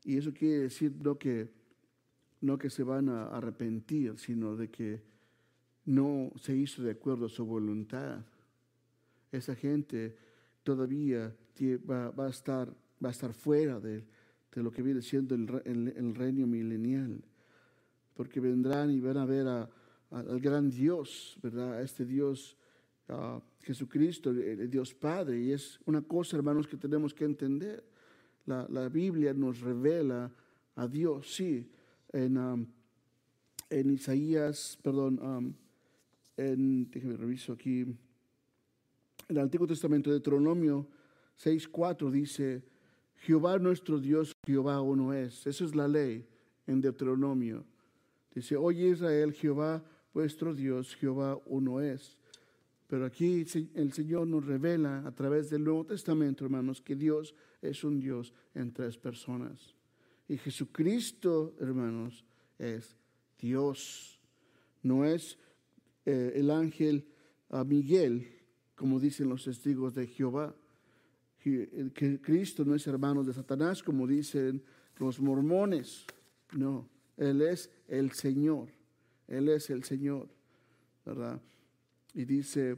Y 0.05 0.16
eso 0.16 0.33
quiere 0.33 0.62
decir 0.62 0.92
no 1.01 1.18
que, 1.18 1.51
no 2.40 2.59
que 2.59 2.70
se 2.70 2.83
van 2.83 3.09
a 3.09 3.29
arrepentir, 3.29 4.18
sino 4.18 4.57
de 4.57 4.70
que 4.70 5.03
no 5.85 6.33
se 6.40 6.57
hizo 6.57 6.83
de 6.83 6.92
acuerdo 6.92 7.27
a 7.27 7.29
su 7.29 7.44
voluntad 7.44 8.25
esa 9.33 9.55
gente 9.55 10.14
todavía 10.62 11.35
va, 11.88 12.27
a, 12.27 12.29
estar, 12.29 12.68
va 13.03 13.09
a 13.09 13.12
estar 13.12 13.33
fuera 13.33 13.81
de, 13.81 14.05
lo 14.55 14.70
que 14.70 14.83
viene 14.83 15.03
siendo 15.03 15.35
el, 15.35 16.14
reino 16.14 16.46
milenial. 16.46 17.25
Porque 18.14 18.40
vendrán 18.40 18.90
y 18.90 19.01
van 19.01 19.16
a 19.16 19.25
ver 19.25 19.46
al 19.46 20.40
gran 20.40 20.70
Dios, 20.70 21.38
¿verdad? 21.42 21.75
A 21.75 21.83
este 21.83 22.05
Dios, 22.05 22.57
Jesucristo, 23.61 24.31
el, 24.31 24.68
Dios 24.70 24.94
Padre. 24.94 25.40
Y 25.40 25.53
es 25.53 25.81
una 25.87 26.03
cosa, 26.03 26.37
hermanos, 26.37 26.66
que 26.66 26.77
tenemos 26.77 27.14
que 27.14 27.25
entender. 27.25 27.85
La, 28.46 28.88
Biblia 28.88 29.33
nos 29.33 29.61
revela 29.61 30.31
a 30.75 30.88
Dios, 30.88 31.35
sí. 31.35 31.70
En, 32.12 32.37
um, 32.37 32.66
en 33.70 33.90
Isaías, 33.90 34.79
perdón, 34.83 35.18
um, 35.22 35.55
en, 36.37 36.90
déjeme 36.90 37.16
reviso 37.16 37.53
aquí 37.53 37.87
el 39.33 39.38
Antiguo 39.38 39.66
Testamento, 39.66 40.11
de 40.11 40.14
Deuteronomio 40.16 40.87
6.4 41.42 42.11
dice, 42.11 42.62
Jehová 43.16 43.59
nuestro 43.59 43.98
Dios, 43.98 44.33
Jehová 44.46 44.81
uno 44.81 45.12
es. 45.12 45.46
Esa 45.46 45.64
es 45.64 45.75
la 45.75 45.88
ley 45.88 46.27
en 46.66 46.81
Deuteronomio. 46.81 47.64
Dice, 48.35 48.57
oye 48.57 48.88
Israel, 48.88 49.33
Jehová 49.33 49.83
vuestro 50.12 50.55
Dios, 50.55 50.94
Jehová 50.96 51.40
uno 51.46 51.81
es. 51.81 52.18
Pero 52.92 53.07
aquí 53.07 53.46
el 53.74 53.92
Señor 53.94 54.26
nos 54.26 54.44
revela 54.44 54.98
a 55.07 55.12
través 55.12 55.48
del 55.48 55.64
Nuevo 55.64 55.87
Testamento, 55.87 56.44
hermanos, 56.44 56.83
que 56.83 56.94
Dios 56.94 57.35
es 57.62 57.85
un 57.85 57.98
Dios 57.98 58.35
en 58.55 58.70
tres 58.70 58.98
personas. 58.98 59.74
Y 60.28 60.37
Jesucristo, 60.37 61.55
hermanos, 61.59 62.22
es 62.59 62.94
Dios. 63.38 64.20
No 64.83 65.07
es 65.07 65.38
eh, 66.05 66.35
el 66.35 66.50
ángel 66.50 67.09
Miguel, 67.64 68.28
como 68.74 69.00
dicen 69.00 69.31
los 69.31 69.44
testigos 69.44 69.94
de 69.94 70.07
Jehová. 70.07 70.55
Que 71.38 72.20
Cristo 72.22 72.62
no 72.62 72.74
es 72.74 72.87
hermano 72.87 73.24
de 73.24 73.33
Satanás, 73.33 73.83
como 73.83 74.07
dicen 74.07 74.62
los 74.98 75.18
mormones. 75.18 76.05
No, 76.52 76.90
Él 77.16 77.40
es 77.40 77.70
el 77.88 78.11
Señor. 78.12 78.68
Él 79.28 79.48
es 79.48 79.70
el 79.70 79.83
Señor, 79.83 80.28
¿verdad? 81.07 81.40
Y 82.14 82.25
dice, 82.25 82.77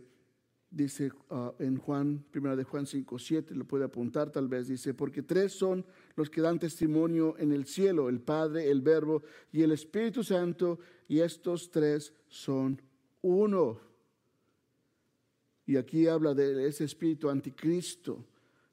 dice 0.71 1.11
ah, 1.31 1.55
en 1.59 1.77
Juan, 1.77 2.25
primera 2.31 2.57
de 2.57 2.65
Juan 2.65 2.87
5, 2.87 3.19
7, 3.19 3.55
lo 3.55 3.65
puede 3.65 3.85
apuntar 3.85 4.31
tal 4.31 4.49
vez, 4.49 4.69
dice, 4.69 4.95
porque 4.95 5.23
tres 5.23 5.53
son 5.53 5.85
los 6.17 6.31
que 6.31 6.41
dan 6.41 6.59
testimonio 6.59 7.37
en 7.39 7.53
el 7.53 7.65
cielo, 7.67 8.09
el 8.09 8.21
Padre, 8.21 8.71
el 8.71 8.83
Verbo 8.83 9.23
y 9.53 9.63
el 9.63 9.73
Espíritu 9.73 10.23
Santo, 10.23 10.79
y 11.09 11.21
estos 11.21 11.71
tres 11.71 12.13
son 12.29 12.81
uno. 13.23 13.81
Y 15.67 15.77
aquí 15.77 16.07
habla 16.07 16.35
de 16.35 16.67
ese 16.67 16.85
espíritu 16.85 17.31
anticristo, 17.31 18.25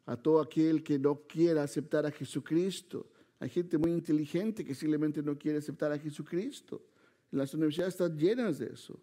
a 0.06 0.18
todo 0.18 0.42
aquel 0.42 0.84
que 0.84 1.00
no 1.00 1.22
quiera 1.28 1.64
aceptar 1.64 2.06
a 2.06 2.12
Jesucristo. 2.12 3.08
Hay 3.40 3.50
gente 3.50 3.78
muy 3.78 3.92
inteligente 3.92 4.66
que 4.66 4.76
simplemente 4.76 5.24
no 5.24 5.38
quiere 5.38 5.60
aceptar 5.60 5.92
a 5.92 6.00
Jesucristo. 6.00 6.82
Las 7.32 7.54
universidades 7.54 7.94
están 7.94 8.18
llenas 8.18 8.60
de 8.60 8.68
eso. 8.68 9.00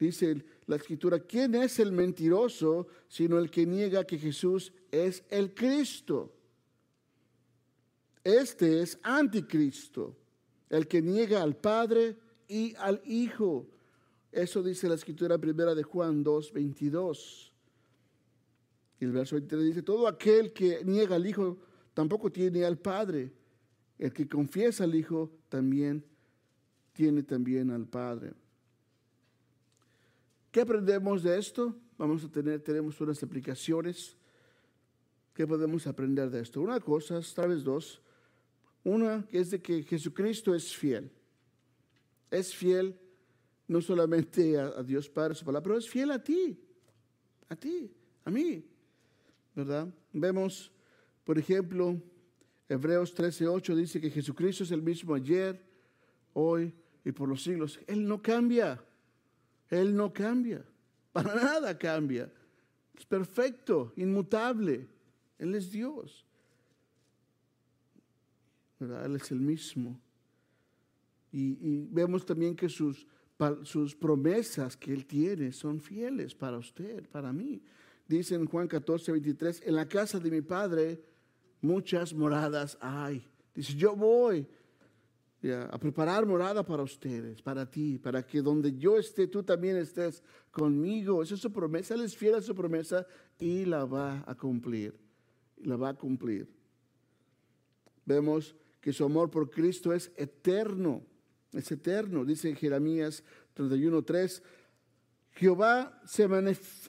Dice 0.00 0.42
la 0.66 0.76
escritura, 0.76 1.20
¿quién 1.20 1.54
es 1.54 1.78
el 1.78 1.92
mentiroso 1.92 2.88
sino 3.06 3.38
el 3.38 3.50
que 3.50 3.66
niega 3.66 4.06
que 4.06 4.16
Jesús 4.16 4.72
es 4.90 5.22
el 5.28 5.54
Cristo? 5.54 6.34
Este 8.24 8.80
es 8.80 8.98
anticristo, 9.02 10.16
el 10.70 10.88
que 10.88 11.02
niega 11.02 11.42
al 11.42 11.54
Padre 11.54 12.16
y 12.48 12.74
al 12.76 13.02
Hijo. 13.04 13.66
Eso 14.32 14.62
dice 14.62 14.88
la 14.88 14.94
escritura 14.94 15.36
primera 15.36 15.74
de 15.74 15.82
Juan 15.82 16.22
2, 16.22 16.50
22. 16.50 17.52
Y 19.00 19.04
el 19.04 19.12
verso 19.12 19.36
23 19.36 19.66
dice, 19.66 19.82
todo 19.82 20.08
aquel 20.08 20.54
que 20.54 20.82
niega 20.82 21.16
al 21.16 21.26
Hijo 21.26 21.58
tampoco 21.92 22.32
tiene 22.32 22.64
al 22.64 22.78
Padre. 22.78 23.30
El 23.98 24.14
que 24.14 24.26
confiesa 24.26 24.84
al 24.84 24.94
Hijo 24.94 25.30
también 25.50 26.02
tiene 26.94 27.22
también 27.22 27.70
al 27.70 27.86
Padre. 27.86 28.32
¿Qué 30.50 30.60
aprendemos 30.60 31.22
de 31.22 31.38
esto? 31.38 31.76
Vamos 31.96 32.24
a 32.24 32.28
tener, 32.28 32.60
tenemos 32.60 33.00
unas 33.00 33.22
aplicaciones. 33.22 34.16
¿Qué 35.32 35.46
podemos 35.46 35.86
aprender 35.86 36.28
de 36.30 36.40
esto? 36.40 36.60
Una 36.60 36.80
cosa, 36.80 37.20
tal 37.34 37.50
vez 37.50 37.62
dos. 37.62 38.02
Una 38.82 39.26
que 39.28 39.38
es 39.38 39.50
de 39.50 39.62
que 39.62 39.82
Jesucristo 39.82 40.54
es 40.54 40.74
fiel. 40.74 41.10
Es 42.30 42.54
fiel 42.54 42.98
no 43.68 43.80
solamente 43.80 44.58
a, 44.58 44.82
Dios 44.82 45.08
Padre, 45.08 45.36
su 45.36 45.44
palabra, 45.44 45.62
pero 45.62 45.78
es 45.78 45.88
fiel 45.88 46.10
a 46.10 46.22
ti, 46.22 46.58
a 47.48 47.54
ti, 47.54 47.88
a 48.24 48.30
mí, 48.30 48.64
¿verdad? 49.54 49.88
Vemos, 50.12 50.72
por 51.22 51.38
ejemplo, 51.38 52.02
Hebreos 52.68 53.14
13:8 53.14 53.76
dice 53.76 54.00
que 54.00 54.10
Jesucristo 54.10 54.64
es 54.64 54.72
el 54.72 54.82
mismo 54.82 55.14
ayer, 55.14 55.64
hoy 56.32 56.74
y 57.04 57.12
por 57.12 57.28
los 57.28 57.44
siglos. 57.44 57.78
Él 57.86 58.08
no 58.08 58.20
cambia, 58.20 58.84
Él 59.70 59.96
no 59.96 60.12
cambia, 60.12 60.64
para 61.12 61.34
nada 61.34 61.78
cambia. 61.78 62.30
Es 62.94 63.06
perfecto, 63.06 63.92
inmutable. 63.96 64.86
Él 65.38 65.54
es 65.54 65.70
Dios. 65.70 66.26
¿verdad? 68.78 69.06
Él 69.06 69.16
es 69.16 69.30
el 69.30 69.40
mismo. 69.40 69.98
Y, 71.32 71.86
vemos 71.90 72.26
también 72.26 72.56
que 72.56 72.68
sus 72.68 73.06
sus 73.62 73.94
promesas 73.94 74.76
que 74.76 74.92
Él 74.92 75.06
tiene 75.06 75.52
son 75.52 75.80
fieles 75.80 76.34
para 76.34 76.58
usted, 76.58 77.08
para 77.08 77.32
mí. 77.32 77.62
Dice 78.06 78.34
en 78.34 78.46
Juan 78.46 78.68
14, 78.68 79.12
23, 79.12 79.62
en 79.64 79.76
la 79.76 79.88
casa 79.88 80.18
de 80.18 80.30
mi 80.30 80.42
Padre 80.42 81.02
muchas 81.60 82.12
moradas 82.12 82.76
hay. 82.80 83.26
Dice, 83.54 83.74
yo 83.74 83.96
voy 83.96 84.46
a 85.42 85.78
preparar 85.78 86.26
morada 86.26 86.64
para 86.64 86.82
ustedes, 86.82 87.40
para 87.40 87.64
ti, 87.64 87.98
para 87.98 88.26
que 88.26 88.42
donde 88.42 88.76
yo 88.76 88.98
esté, 88.98 89.26
tú 89.26 89.42
también 89.42 89.76
estés 89.76 90.22
conmigo. 90.50 91.22
Esa 91.22 91.34
es 91.34 91.40
su 91.40 91.50
promesa, 91.50 91.94
Él 91.94 92.02
es 92.02 92.14
fiel 92.14 92.34
a 92.34 92.42
su 92.42 92.54
promesa 92.54 93.06
y 93.38 93.64
la 93.64 93.86
va 93.86 94.22
a 94.26 94.34
cumplir. 94.34 94.98
La 95.62 95.76
va 95.76 95.90
a 95.90 95.94
cumplir. 95.94 96.46
Vemos 98.04 98.54
que 98.80 98.92
su 98.92 99.04
amor 99.04 99.30
por 99.30 99.50
Cristo 99.50 99.94
es 99.94 100.12
eterno, 100.16 101.02
es 101.52 101.72
eterno. 101.72 102.24
Dice 102.24 102.54
Jeremías 102.54 103.24
31.3, 103.56 104.42
Jehová 105.32 106.02
se, 106.04 106.28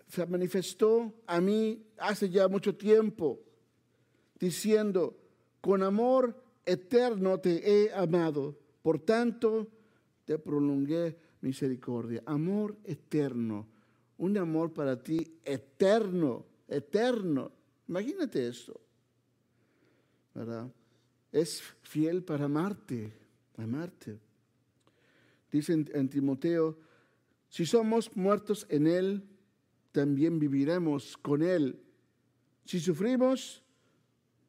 se 0.07 0.25
manifestó 0.25 1.13
a 1.25 1.39
mí 1.39 1.85
hace 1.97 2.29
ya 2.29 2.49
mucho 2.49 2.75
tiempo, 2.75 3.39
diciendo, 4.39 5.17
con 5.61 5.83
amor 5.83 6.35
eterno 6.65 7.39
te 7.39 7.61
he 7.69 7.93
amado, 7.93 8.57
por 8.81 8.99
tanto 8.99 9.67
te 10.25 10.37
prolongué 10.37 11.17
misericordia. 11.41 12.23
Amor 12.25 12.77
eterno, 12.83 13.67
un 14.17 14.37
amor 14.37 14.73
para 14.73 15.01
ti 15.01 15.39
eterno, 15.43 16.45
eterno. 16.67 17.51
Imagínate 17.87 18.47
eso, 18.47 18.79
¿verdad? 20.33 20.71
Es 21.31 21.61
fiel 21.81 22.23
para 22.23 22.45
amarte, 22.45 23.11
amarte. 23.57 24.19
Dice 25.51 25.73
en, 25.73 26.09
Timoteo, 26.09 26.77
si 27.49 27.65
somos 27.65 28.15
muertos 28.15 28.65
en 28.69 28.87
Él, 28.87 29.27
también 29.91 30.39
viviremos 30.39 31.17
con 31.17 31.41
Él. 31.41 31.81
Si 32.63 32.79
sufrimos, 32.79 33.61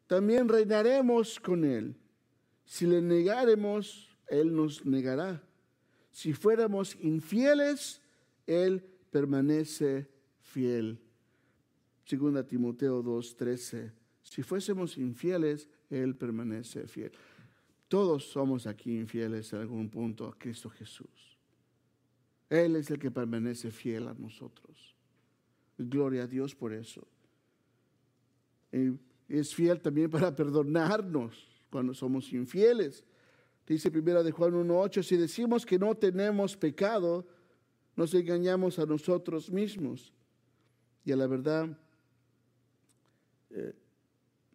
también 0.06 0.48
reinaremos 0.48 1.40
con 1.40 1.64
Él. 1.64 1.96
Si 2.64 2.86
le 2.86 3.00
negaremos, 3.00 4.08
Él 4.28 4.54
nos 4.54 4.84
negará. 4.84 5.42
Si 6.10 6.32
fuéramos 6.32 6.96
infieles, 7.00 8.00
Él 8.46 8.84
permanece 9.10 10.08
fiel. 10.40 10.98
Segunda 12.04 12.46
Timoteo 12.46 13.02
2:13. 13.02 13.92
Si 14.22 14.42
fuésemos 14.42 14.96
infieles, 14.98 15.68
Él 15.90 16.14
permanece 16.14 16.86
fiel. 16.86 17.12
Todos 17.88 18.24
somos 18.24 18.66
aquí 18.66 18.96
infieles 18.96 19.52
en 19.52 19.60
algún 19.60 19.90
punto 19.90 20.26
a 20.26 20.38
Cristo 20.38 20.70
Jesús. 20.70 21.38
Él 22.48 22.76
es 22.76 22.90
el 22.90 22.98
que 22.98 23.10
permanece 23.10 23.70
fiel 23.70 24.08
a 24.08 24.14
nosotros. 24.14 24.94
Gloria 25.76 26.22
a 26.24 26.26
Dios 26.26 26.54
por 26.54 26.72
eso. 26.72 27.06
Y 28.72 28.98
es 29.28 29.54
fiel 29.54 29.80
también 29.80 30.10
para 30.10 30.34
perdonarnos 30.34 31.51
cuando 31.72 31.94
somos 31.94 32.30
infieles. 32.32 33.02
Dice 33.66 33.90
primera 33.90 34.22
de 34.22 34.30
Juan 34.30 34.52
1.8, 34.52 35.02
si 35.02 35.16
decimos 35.16 35.64
que 35.64 35.78
no 35.78 35.94
tenemos 35.94 36.56
pecado, 36.56 37.26
nos 37.96 38.12
engañamos 38.12 38.78
a 38.78 38.84
nosotros 38.84 39.50
mismos. 39.50 40.12
Y 41.04 41.12
a 41.12 41.16
la 41.16 41.26
verdad 41.26 41.76
eh, 43.50 43.74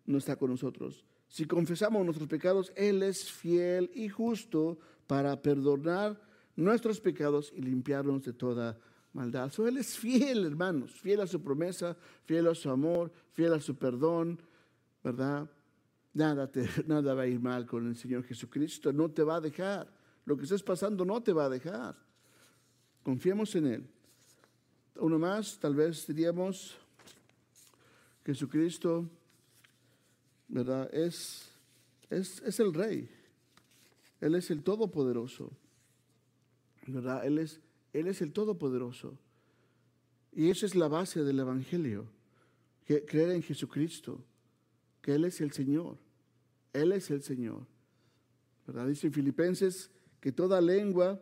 no 0.05 0.19
está 0.19 0.35
con 0.35 0.51
nosotros. 0.51 1.03
Si 1.27 1.45
confesamos 1.45 2.05
nuestros 2.05 2.29
pecados, 2.29 2.71
Él 2.75 3.01
es 3.01 3.31
fiel 3.31 3.89
y 3.95 4.07
justo 4.09 4.77
para 5.07 5.41
perdonar 5.41 6.21
nuestros 6.55 7.01
pecados 7.01 7.51
y 7.55 7.61
limpiarnos 7.61 8.23
de 8.23 8.33
toda 8.33 8.77
maldad. 9.13 9.51
él 9.65 9.77
es 9.77 9.97
fiel, 9.97 10.45
hermanos, 10.45 10.91
fiel 10.91 11.21
a 11.21 11.27
su 11.27 11.41
promesa, 11.41 11.97
fiel 12.25 12.47
a 12.47 12.55
su 12.55 12.69
amor, 12.69 13.11
fiel 13.33 13.53
a 13.53 13.59
su 13.59 13.75
perdón, 13.75 14.39
¿verdad? 15.03 15.49
Nada, 16.17 16.51
te, 16.51 16.67
nada 16.87 17.13
va 17.13 17.21
a 17.21 17.27
ir 17.27 17.39
mal 17.39 17.67
con 17.67 17.87
el 17.87 17.95
Señor 17.95 18.23
Jesucristo, 18.23 18.91
no 18.91 19.11
te 19.11 19.21
va 19.21 19.35
a 19.35 19.41
dejar. 19.41 19.87
Lo 20.25 20.35
que 20.35 20.45
estés 20.45 20.63
pasando 20.63 21.05
no 21.05 21.21
te 21.21 21.31
va 21.31 21.45
a 21.45 21.49
dejar. 21.49 21.95
Confiemos 23.03 23.53
en 23.55 23.67
Él. 23.67 23.87
Uno 24.95 25.19
más, 25.19 25.59
tal 25.59 25.75
vez 25.75 26.07
diríamos, 26.07 26.75
Jesucristo, 28.25 29.07
¿verdad? 30.47 30.91
Es, 30.91 31.51
es, 32.09 32.41
es 32.41 32.59
el 32.61 32.73
Rey. 32.73 33.07
Él 34.19 34.33
es 34.33 34.49
el 34.49 34.63
Todopoderoso. 34.63 35.51
¿Verdad? 36.87 37.27
Él 37.27 37.37
es, 37.37 37.61
Él 37.93 38.07
es 38.07 38.23
el 38.23 38.33
Todopoderoso. 38.33 39.19
Y 40.31 40.49
esa 40.49 40.65
es 40.65 40.73
la 40.73 40.87
base 40.87 41.23
del 41.23 41.37
Evangelio. 41.37 42.09
Creer 42.87 43.33
en 43.33 43.43
Jesucristo. 43.43 44.19
Que 44.99 45.13
Él 45.13 45.23
es 45.23 45.41
el 45.41 45.51
Señor. 45.51 46.06
Él 46.81 46.91
es 46.91 47.09
el 47.11 47.21
Señor. 47.21 47.65
¿Verdad? 48.65 48.87
Dice 48.87 49.07
en 49.07 49.13
Filipenses 49.13 49.91
que 50.19 50.31
toda 50.31 50.59
lengua, 50.61 51.21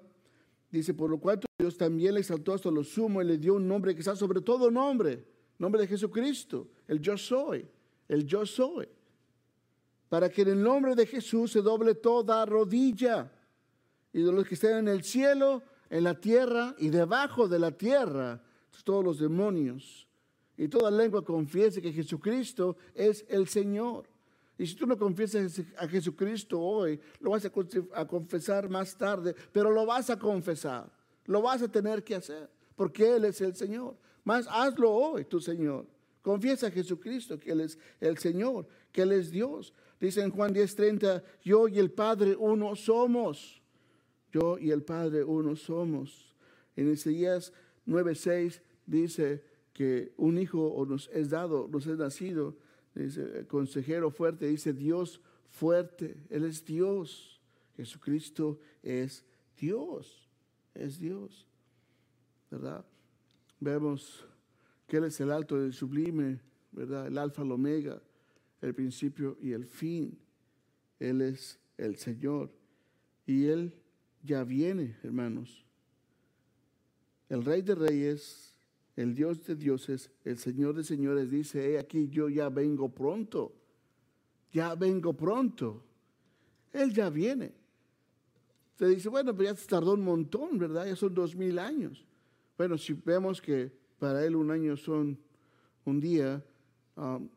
dice, 0.72 0.94
por 0.94 1.10
lo 1.10 1.20
cual 1.20 1.40
Dios 1.58 1.78
también 1.78 2.14
le 2.14 2.22
exaltó 2.22 2.54
hasta 2.54 2.72
lo 2.72 2.84
sumo 2.84 3.22
y 3.22 3.26
le 3.26 3.38
dio 3.38 3.56
un 3.56 3.68
nombre 3.68 3.94
que 3.94 4.00
está 4.00 4.16
sobre 4.16 4.42
todo 4.42 4.72
nombre, 4.72 5.26
nombre 5.58 5.82
de 5.82 5.88
Jesucristo, 5.88 6.68
el 6.88 7.00
yo 7.00 7.18
soy, 7.18 7.68
el 8.08 8.26
yo 8.26 8.46
soy. 8.46 8.88
Para 10.10 10.30
que 10.30 10.42
en 10.42 10.50
el 10.50 10.64
nombre 10.64 10.96
de 10.96 11.06
Jesús 11.06 11.52
se 11.52 11.62
doble 11.62 11.96
toda 11.96 12.46
rodilla 12.46 13.32
y 14.14 14.22
de 14.22 14.32
los 14.32 14.46
que 14.48 14.56
estén 14.56 14.78
en 14.78 14.88
el 14.88 15.04
cielo, 15.04 15.64
en 15.90 16.04
la 16.04 16.20
tierra 16.20 16.76
y 16.80 16.90
debajo 16.90 17.48
de 17.48 17.60
la 17.60 17.72
tierra, 17.72 18.42
todos 18.84 19.04
los 19.04 19.20
demonios. 19.20 20.08
Y 20.58 20.70
toda 20.70 20.90
lengua 20.90 21.26
confiese 21.26 21.82
que 21.82 21.92
Jesucristo 21.92 22.78
es 22.94 23.26
el 23.28 23.48
Señor. 23.48 24.08
Y 24.58 24.66
si 24.66 24.76
tú 24.76 24.86
no 24.86 24.98
confiesas 24.98 25.62
a 25.78 25.88
Jesucristo 25.88 26.60
hoy, 26.60 27.00
lo 27.20 27.32
vas 27.32 27.46
a 27.46 28.08
confesar 28.08 28.70
más 28.70 28.98
tarde, 28.98 29.36
pero 29.52 29.70
lo 29.70 29.86
vas 29.86 30.10
a 30.10 30.18
confesar, 30.18 30.90
lo 31.26 31.42
vas 31.42 31.62
a 31.62 31.68
tener 31.68 32.04
que 32.04 32.16
hacer, 32.16 32.50
porque 32.76 33.16
Él 33.16 33.26
es 33.26 33.42
el 33.42 33.56
Señor. 33.56 33.98
Más 34.24 34.48
hazlo 34.50 34.92
hoy, 34.92 35.26
tu 35.26 35.42
Señor. 35.42 35.86
Confiesa 36.22 36.68
a 36.68 36.72
Jesucristo 36.72 37.38
que 37.38 37.52
Él 37.52 37.62
es 37.62 37.78
el 38.00 38.18
Señor, 38.18 38.68
que 38.92 39.02
Él 39.02 39.12
es 39.12 39.30
Dios. 39.30 39.74
Dice 40.00 40.22
en 40.22 40.32
Juan 40.32 40.54
10:30, 40.54 41.22
yo 41.44 41.68
y 41.68 41.78
el 41.78 41.92
Padre 41.92 42.36
uno 42.36 42.76
somos. 42.76 43.62
Yo 44.32 44.58
y 44.58 44.72
el 44.72 44.84
Padre 44.84 45.24
uno 45.24 45.56
somos. 45.56 46.34
En 46.76 46.92
Isaías 46.92 47.54
9:6 47.86 48.62
dice 48.86 49.44
que 49.74 50.14
un 50.18 50.38
hijo 50.38 50.86
nos 50.88 51.10
es 51.14 51.30
dado, 51.30 51.68
nos 51.68 51.86
es 51.86 51.98
nacido 51.98 52.56
dice, 53.04 53.46
consejero 53.48 54.10
fuerte, 54.10 54.48
dice 54.48 54.74
Dios 54.74 55.22
fuerte, 55.50 56.18
Él 56.30 56.46
es 56.46 56.66
Dios, 56.66 57.42
Jesucristo 57.76 58.60
es 58.82 59.26
Dios, 59.60 60.30
es 60.74 61.00
Dios, 61.00 61.48
¿verdad? 62.50 62.86
Vemos 63.60 64.26
que 64.88 64.98
Él 64.98 65.06
es 65.06 65.20
el 65.20 65.32
alto 65.32 65.58
y 65.58 65.66
el 65.66 65.74
sublime, 65.74 66.40
¿verdad? 66.72 67.08
El 67.08 67.18
alfa, 67.18 67.42
el 67.42 67.52
omega, 67.52 68.02
el 68.62 68.74
principio 68.74 69.38
y 69.42 69.52
el 69.52 69.66
fin. 69.66 70.18
Él 71.00 71.22
es 71.22 71.60
el 71.78 71.98
Señor 71.98 72.52
y 73.26 73.46
Él 73.46 73.74
ya 74.24 74.44
viene, 74.44 74.98
hermanos. 75.04 75.66
El 77.30 77.44
Rey 77.44 77.62
de 77.62 77.76
Reyes 77.76 78.55
el 78.96 79.14
Dios 79.14 79.46
de 79.46 79.56
dioses, 79.56 80.10
el 80.24 80.38
Señor 80.38 80.76
de 80.76 80.84
señores 80.84 81.30
dice, 81.30 81.72
he 81.74 81.80
aquí 81.80 82.08
yo 82.08 82.30
ya 82.30 82.50
vengo 82.50 82.90
pronto, 82.90 83.54
ya 84.54 84.76
vengo 84.76 85.14
pronto. 85.14 85.84
Él 86.72 86.94
ya 86.94 87.10
viene. 87.10 87.54
Se 88.78 88.88
dice, 88.88 89.10
bueno, 89.10 89.36
pues 89.36 89.50
ya 89.50 89.68
tardó 89.68 89.94
un 89.94 90.04
montón, 90.04 90.58
¿verdad? 90.58 90.86
Ya 90.86 90.96
son 90.96 91.14
dos 91.14 91.36
mil 91.36 91.60
años. 91.60 92.06
Bueno, 92.58 92.78
si 92.78 92.94
vemos 92.94 93.42
que 93.42 93.72
para 94.00 94.26
él 94.26 94.36
un 94.36 94.52
año 94.52 94.78
son 94.78 95.18
un 95.86 96.00
día 96.00 96.44
um, 96.96 97.28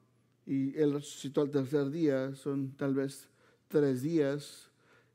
y 0.46 0.76
él 0.76 0.92
resucitó 0.94 1.42
al 1.42 1.50
tercer 1.50 1.90
día, 1.90 2.34
son 2.34 2.72
tal 2.76 2.94
vez 2.94 3.28
tres 3.68 4.02
días, 4.02 4.70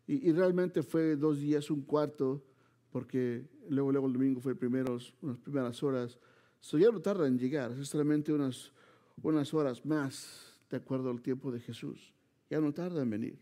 y, 0.08 0.30
y 0.30 0.32
realmente 0.34 0.84
fue 0.84 1.16
dos 1.16 1.40
días, 1.40 1.72
un 1.72 1.82
cuarto, 1.82 2.44
porque 2.92 3.46
luego, 3.70 3.92
luego 3.92 4.08
el 4.08 4.14
domingo 4.14 4.42
fue 4.42 4.56
primeros, 4.56 5.14
unas 5.22 5.38
primeras 5.40 5.82
horas 5.82 6.20
So 6.64 6.78
ya 6.78 6.90
no 6.92 7.02
tarda 7.02 7.28
en 7.28 7.38
llegar, 7.38 7.74
es 7.74 7.90
solamente 7.90 8.32
unas, 8.32 8.72
unas 9.22 9.54
horas 9.54 9.86
más 9.86 10.56
de 10.70 10.78
acuerdo 10.78 11.10
al 11.10 11.22
tiempo 11.22 11.52
de 11.52 11.60
Jesús. 11.60 12.14
Ya 12.50 12.62
no 12.62 12.74
tarda 12.74 13.02
en 13.02 13.10
venir. 13.10 13.38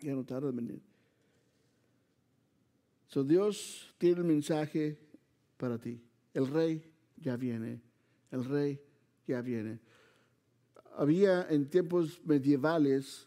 Ya 0.00 0.14
no 0.14 0.24
tarda 0.24 0.50
en 0.50 0.56
venir. 0.56 0.80
So 3.08 3.24
Dios 3.24 3.92
tiene 3.98 4.20
un 4.20 4.28
mensaje 4.28 4.96
para 5.56 5.76
ti. 5.76 6.00
El 6.32 6.46
rey 6.46 6.88
ya 7.16 7.36
viene. 7.36 7.82
El 8.30 8.44
rey 8.44 8.80
ya 9.26 9.42
viene. 9.42 9.80
Había 10.96 11.48
en 11.50 11.68
tiempos 11.68 12.20
medievales 12.24 13.26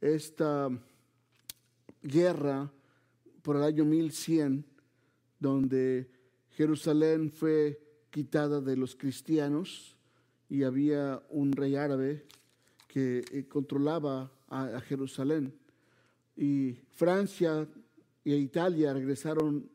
esta 0.00 0.70
guerra 2.00 2.72
por 3.42 3.56
el 3.56 3.62
año 3.62 3.84
1100 3.84 4.64
donde 5.38 6.13
Jerusalén 6.54 7.30
fue 7.30 7.80
quitada 8.10 8.60
de 8.60 8.76
los 8.76 8.94
cristianos 8.94 9.96
y 10.48 10.62
había 10.62 11.20
un 11.30 11.52
rey 11.52 11.74
árabe 11.74 12.26
que 12.86 13.24
eh, 13.32 13.48
controlaba 13.48 14.30
a, 14.48 14.80
Jerusalén. 14.80 15.52
Y 16.36 16.74
Francia 16.92 17.66
y 18.22 18.34
Italia 18.34 18.92
regresaron 18.92 19.68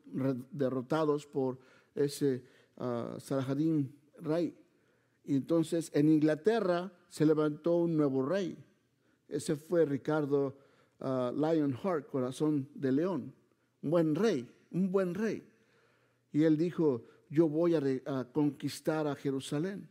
derrotados 0.50 1.26
por 1.26 1.58
ese 1.94 2.44
uh, 2.76 3.18
rey. 4.20 4.56
Y 5.24 5.36
entonces 5.36 5.90
en 5.94 6.08
Inglaterra 6.08 6.90
se 7.08 7.26
levantó 7.26 7.76
un 7.76 7.94
nuevo 7.94 8.24
rey. 8.24 8.56
Ese 9.28 9.54
fue 9.54 9.84
Ricardo 9.84 10.56
uh, 11.00 11.30
Lionheart, 11.30 12.06
corazón 12.06 12.70
de 12.74 12.92
león. 12.92 13.34
Un 13.82 13.90
buen 13.90 14.14
rey, 14.14 14.48
un 14.70 14.90
buen 14.90 15.14
rey. 15.14 15.49
Y 16.32 16.44
él 16.44 16.56
dijo, 16.56 17.04
yo 17.28 17.48
voy 17.48 17.74
a, 17.74 18.24
conquistar 18.32 19.06
a 19.06 19.14
Jerusalén. 19.14 19.88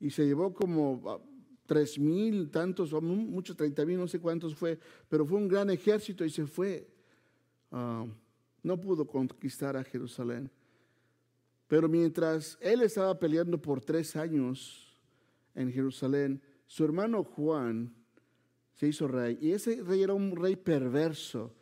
Y 0.00 0.10
se 0.10 0.24
llevó 0.26 0.52
como 0.52 1.02
ah, 1.06 1.20
tres 1.66 1.98
mil, 1.98 2.50
tantos, 2.50 2.92
muchos, 3.02 3.56
treinta 3.56 3.84
mil, 3.84 3.98
no 3.98 4.08
sé 4.08 4.20
cuántos 4.20 4.54
fue, 4.54 4.78
pero 5.08 5.24
fue 5.24 5.38
un 5.38 5.48
gran 5.48 5.70
ejército 5.70 6.24
y 6.24 6.30
se 6.30 6.46
fue. 6.46 6.88
Ah, 7.70 8.06
no 8.62 8.80
pudo 8.80 9.06
conquistar 9.06 9.76
a 9.76 9.84
Jerusalén. 9.84 10.50
Pero 11.66 11.88
mientras 11.88 12.58
él 12.60 12.82
estaba 12.82 13.18
peleando 13.18 13.60
por 13.60 13.80
tres 13.80 14.14
años 14.14 15.00
en 15.54 15.72
Jerusalén, 15.72 16.40
su 16.66 16.84
hermano 16.84 17.24
Juan 17.24 17.94
se 18.74 18.88
hizo 18.88 19.08
rey. 19.08 19.38
Y 19.40 19.52
ese 19.52 19.82
rey 19.82 20.02
era 20.02 20.14
un 20.14 20.36
rey 20.36 20.56
perverso. 20.56 21.54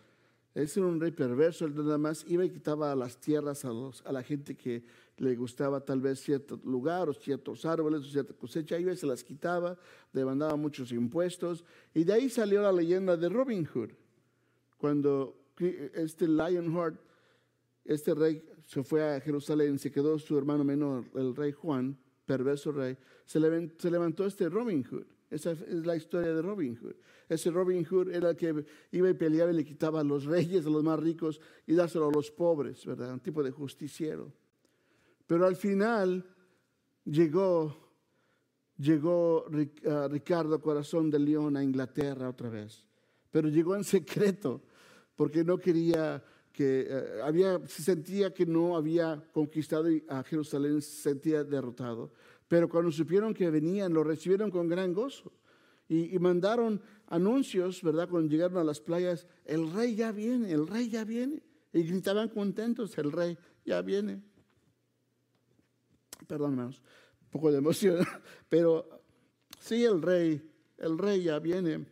Era 0.60 0.86
un 0.86 1.00
rey 1.00 1.10
perverso, 1.10 1.64
él 1.64 1.74
nada 1.74 1.96
más 1.96 2.24
iba 2.28 2.44
y 2.44 2.50
quitaba 2.50 2.94
las 2.94 3.18
tierras 3.18 3.64
a 3.64 4.12
la 4.12 4.22
gente 4.22 4.54
que 4.54 4.84
le 5.16 5.34
gustaba 5.34 5.80
tal 5.80 6.00
vez 6.00 6.20
cierto 6.20 6.60
lugar 6.64 7.08
o 7.08 7.14
ciertos 7.14 7.64
árboles 7.64 8.02
o 8.02 8.04
cierta 8.04 8.34
cosecha, 8.34 8.78
iba 8.78 8.92
y 8.92 8.96
se 8.96 9.06
las 9.06 9.24
quitaba, 9.24 9.78
demandaba 10.12 10.56
muchos 10.56 10.92
impuestos. 10.92 11.64
Y 11.94 12.04
de 12.04 12.12
ahí 12.12 12.28
salió 12.28 12.60
la 12.62 12.72
leyenda 12.72 13.16
de 13.16 13.28
Robin 13.30 13.64
Hood. 13.64 13.90
Cuando 14.76 15.36
este 15.94 16.28
Lionheart, 16.28 17.00
este 17.84 18.14
rey 18.14 18.44
se 18.66 18.82
fue 18.82 19.16
a 19.16 19.20
Jerusalén, 19.20 19.78
se 19.78 19.90
quedó 19.90 20.18
su 20.18 20.36
hermano 20.36 20.62
menor, 20.62 21.04
el 21.14 21.34
rey 21.34 21.52
Juan, 21.52 21.98
perverso 22.26 22.70
rey, 22.70 22.96
se 23.24 23.40
levantó 23.90 24.26
este 24.26 24.48
Robin 24.48 24.84
Hood. 24.84 25.06
Esa 25.30 25.52
es 25.52 25.86
la 25.86 25.94
historia 25.94 26.34
de 26.34 26.42
Robin 26.42 26.74
Hood. 26.76 26.96
Ese 27.28 27.50
Robin 27.50 27.84
Hood 27.84 28.10
era 28.10 28.30
el 28.30 28.36
que 28.36 28.64
iba 28.90 29.08
y 29.08 29.14
peleaba 29.14 29.52
y 29.52 29.54
le 29.54 29.64
quitaba 29.64 30.00
a 30.00 30.04
los 30.04 30.24
reyes, 30.24 30.66
a 30.66 30.70
los 30.70 30.82
más 30.82 30.98
ricos, 30.98 31.40
y 31.66 31.74
dárselo 31.74 32.08
a 32.08 32.12
los 32.12 32.32
pobres, 32.32 32.84
¿verdad? 32.84 33.12
Un 33.12 33.20
tipo 33.20 33.42
de 33.42 33.52
justiciero. 33.52 34.32
Pero 35.28 35.46
al 35.46 35.54
final 35.54 36.26
llegó, 37.04 37.76
llegó 38.76 39.44
ah, 39.86 40.08
Ricardo 40.10 40.60
Corazón 40.60 41.08
de 41.08 41.20
León 41.20 41.56
a 41.56 41.62
Inglaterra 41.62 42.28
otra 42.28 42.48
vez. 42.48 42.84
Pero 43.30 43.48
llegó 43.48 43.76
en 43.76 43.84
secreto, 43.84 44.60
porque 45.14 45.44
no 45.44 45.58
quería 45.58 46.22
que 46.52 46.86
eh, 46.90 47.20
había, 47.22 47.64
se 47.68 47.82
sentía 47.82 48.34
que 48.34 48.44
no 48.44 48.76
había 48.76 49.22
conquistado 49.32 49.88
a 50.08 50.22
Jerusalén, 50.24 50.82
se 50.82 51.02
sentía 51.02 51.44
derrotado. 51.44 52.12
Pero 52.50 52.68
cuando 52.68 52.90
supieron 52.90 53.32
que 53.32 53.48
venían, 53.48 53.94
lo 53.94 54.02
recibieron 54.02 54.50
con 54.50 54.66
gran 54.66 54.92
gozo. 54.92 55.30
Y, 55.88 56.18
mandaron 56.18 56.82
anuncios, 57.06 57.80
¿verdad? 57.80 58.08
Cuando 58.08 58.28
llegaron 58.28 58.58
a 58.58 58.64
las 58.64 58.80
playas, 58.80 59.28
el 59.44 59.72
rey 59.72 59.94
ya 59.94 60.10
viene, 60.10 60.50
el 60.50 60.66
rey 60.66 60.88
ya 60.88 61.04
viene. 61.04 61.44
Y 61.72 61.84
gritaban 61.84 62.28
contentos, 62.28 62.98
el 62.98 63.12
rey 63.12 63.38
ya 63.64 63.82
viene. 63.82 64.20
Perdón, 66.26 66.54
hermanos, 66.54 66.82
un 67.22 67.28
poco 67.30 67.52
de 67.52 67.58
emoción. 67.58 68.04
Pero 68.48 69.00
sí, 69.60 69.84
el 69.84 70.02
rey, 70.02 70.42
el 70.78 70.98
rey 70.98 71.22
ya 71.22 71.38
viene. 71.38 71.86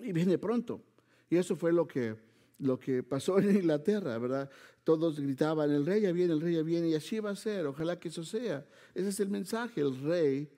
Y 0.00 0.12
viene 0.12 0.36
pronto. 0.36 0.82
Y 1.30 1.38
eso 1.38 1.56
fue 1.56 1.72
lo 1.72 1.88
que, 1.88 2.14
lo 2.62 2.78
que 2.78 3.02
pasó 3.02 3.38
en 3.38 3.56
Inglaterra, 3.56 4.16
¿verdad? 4.18 4.48
Todos 4.84 5.18
gritaban, 5.18 5.70
el 5.70 5.84
rey 5.84 6.02
ya 6.02 6.12
viene, 6.12 6.32
el 6.32 6.40
rey 6.40 6.54
ya 6.54 6.62
viene, 6.62 6.88
y 6.88 6.94
así 6.94 7.18
va 7.18 7.30
a 7.30 7.36
ser, 7.36 7.66
ojalá 7.66 7.98
que 7.98 8.08
eso 8.08 8.24
sea. 8.24 8.64
Ese 8.94 9.08
es 9.08 9.20
el 9.20 9.28
mensaje, 9.28 9.80
el 9.80 10.00
rey 10.00 10.48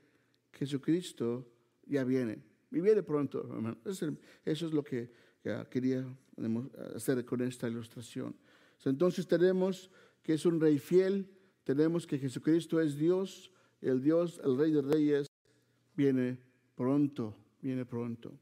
Jesucristo 0.53 1.51
ya 1.87 2.05
viene, 2.05 2.43
y 2.71 2.81
viene 2.81 3.03
pronto, 3.03 3.41
hermano. 3.41 3.79
Eso 3.85 4.17
es 4.45 4.73
lo 4.73 4.85
que 4.85 5.11
quería 5.71 6.07
hacer 6.95 7.25
con 7.25 7.41
esta 7.41 7.69
ilustración. 7.69 8.37
Entonces 8.85 9.27
tenemos 9.27 9.91
que 10.23 10.35
es 10.35 10.45
un 10.45 10.61
rey 10.61 10.79
fiel, 10.79 11.27
tenemos 11.65 12.07
que 12.07 12.19
Jesucristo 12.19 12.81
es 12.81 12.97
Dios, 12.97 13.51
el 13.81 14.03
Dios, 14.03 14.41
el 14.45 14.59
rey 14.59 14.73
de 14.73 14.83
reyes, 14.83 15.27
viene 15.97 16.39
pronto, 16.75 17.35
viene 17.63 17.87
pronto. 17.87 18.39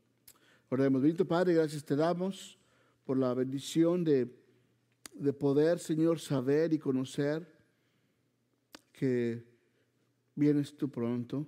Oremos, 0.68 1.00
bendito 1.02 1.24
Padre, 1.24 1.54
gracias 1.54 1.84
te 1.84 1.94
damos 1.94 2.58
por 3.04 3.18
la 3.18 3.34
bendición 3.34 4.04
de 4.04 4.42
de 5.14 5.32
poder, 5.32 5.78
Señor, 5.78 6.18
saber 6.18 6.72
y 6.72 6.78
conocer 6.78 7.46
que 8.92 9.44
vienes 10.34 10.76
tú 10.76 10.90
pronto. 10.90 11.46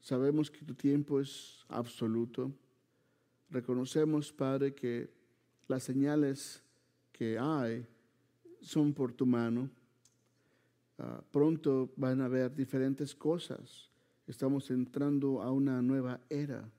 Sabemos 0.00 0.50
que 0.50 0.64
tu 0.64 0.74
tiempo 0.74 1.20
es 1.20 1.64
absoluto. 1.68 2.52
Reconocemos, 3.50 4.32
Padre, 4.32 4.74
que 4.74 5.10
las 5.68 5.82
señales 5.82 6.62
que 7.12 7.38
hay 7.38 7.86
son 8.60 8.92
por 8.92 9.12
tu 9.12 9.26
mano. 9.26 9.70
Ah, 10.98 11.22
pronto 11.30 11.90
van 11.96 12.20
a 12.20 12.26
haber 12.26 12.54
diferentes 12.54 13.14
cosas. 13.14 13.90
Estamos 14.26 14.70
entrando 14.70 15.42
a 15.42 15.50
una 15.50 15.82
nueva 15.82 16.20
era. 16.28 16.70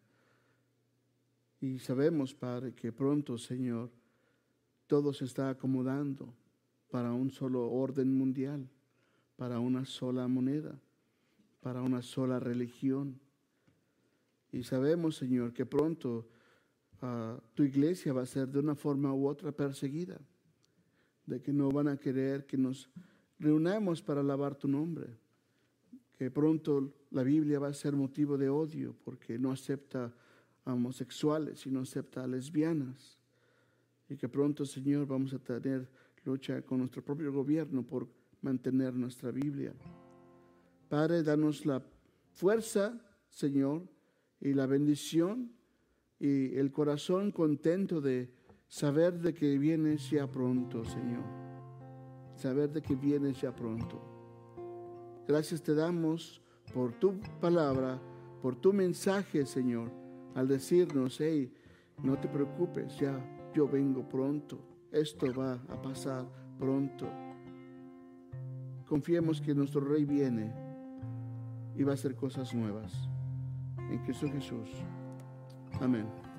Y 1.62 1.78
sabemos, 1.78 2.34
Padre, 2.34 2.74
que 2.74 2.92
pronto, 2.92 3.38
Señor, 3.38 3.92
todo 4.88 5.14
se 5.14 5.26
está 5.26 5.52
acomodando 5.52 6.34
para 6.90 7.14
un 7.14 7.30
solo 7.30 7.72
orden 7.72 8.18
mundial, 8.18 8.68
para 9.38 9.60
una 9.60 9.86
sola 9.86 10.28
moneda, 10.28 10.82
para 11.62 11.84
una 11.84 12.02
sola 12.02 12.40
religión. 12.40 13.20
Y 14.52 14.64
sabemos, 14.64 15.16
Señor, 15.18 15.54
que 15.54 15.68
pronto 15.68 16.28
ah, 17.04 17.40
tu 17.54 17.62
iglesia 17.62 18.12
va 18.12 18.24
a 18.24 18.26
ser 18.26 18.48
de 18.48 18.58
una 18.58 18.74
forma 18.74 19.14
u 19.14 19.28
otra 19.28 19.52
perseguida, 19.52 20.20
de 21.28 21.42
que 21.44 21.54
no 21.54 21.70
van 21.70 21.88
a 21.88 21.98
querer 21.98 22.48
que 22.48 22.58
nos 22.58 22.90
reunamos 23.38 24.02
para 24.02 24.22
alabar 24.22 24.56
tu 24.56 24.68
nombre, 24.68 25.16
que 26.18 26.32
pronto 26.32 26.92
la 27.12 27.22
Biblia 27.22 27.60
va 27.60 27.68
a 27.68 27.74
ser 27.74 27.96
motivo 27.96 28.36
de 28.36 28.50
odio 28.50 28.96
porque 29.04 29.38
no 29.38 29.52
acepta 29.52 30.12
homosexuales 30.66 31.66
y 31.66 31.72
no 31.72 31.82
acepta 31.82 32.24
a 32.24 32.28
lesbianas 32.28 33.22
y 34.12 34.18
que 34.18 34.28
pronto, 34.28 34.66
Señor, 34.66 35.08
vamos 35.08 35.34
a 35.34 35.40
tener 35.40 35.90
lucha 36.26 36.62
con 36.64 36.80
nuestro 36.80 37.02
propio 37.04 37.32
gobierno 37.32 37.82
por 37.82 38.10
mantener 38.42 38.94
nuestra 38.94 39.32
Biblia. 39.32 39.74
Padre, 40.90 41.24
danos 41.24 41.66
la 41.66 41.82
fuerza, 42.34 43.00
Señor, 43.30 43.88
y 44.42 44.54
la 44.54 44.66
bendición 44.66 45.54
y 46.20 46.56
el 46.58 46.72
corazón 46.72 47.32
contento 47.32 48.02
de 48.02 48.30
saber 48.68 49.20
de 49.20 49.34
que 49.34 49.58
vienes 49.58 50.10
ya 50.10 50.30
pronto, 50.30 50.84
Señor. 50.84 51.24
Saber 52.36 52.70
de 52.70 52.82
que 52.82 52.96
vienes 52.96 53.40
ya 53.40 53.56
pronto. 53.56 54.02
Gracias 55.26 55.62
te 55.64 55.74
damos 55.74 56.42
por 56.74 56.92
tu 57.00 57.18
palabra, 57.40 58.02
por 58.42 58.58
tu 58.58 58.74
mensaje, 58.74 59.46
Señor, 59.46 60.01
al 60.36 60.48
decirnos, 60.48 61.20
hey, 61.20 61.52
no 62.04 62.18
te 62.20 62.28
preocupes, 62.28 62.98
ya 63.00 63.20
yo 63.54 63.68
vengo 63.68 64.08
pronto, 64.08 64.60
esto 64.92 65.34
va 65.34 65.54
a 65.70 65.82
pasar 65.82 66.26
pronto. 66.58 67.08
Confiemos 68.88 69.42
que 69.42 69.54
nuestro 69.54 69.82
Rey 69.82 70.06
viene 70.06 70.54
y 71.76 71.84
va 71.84 71.92
a 71.92 71.96
hacer 71.96 72.16
cosas 72.16 72.54
nuevas. 72.54 73.10
En 73.90 74.00
Cristo 74.00 74.28
Jesús. 74.30 74.70
Amén. 75.80 76.31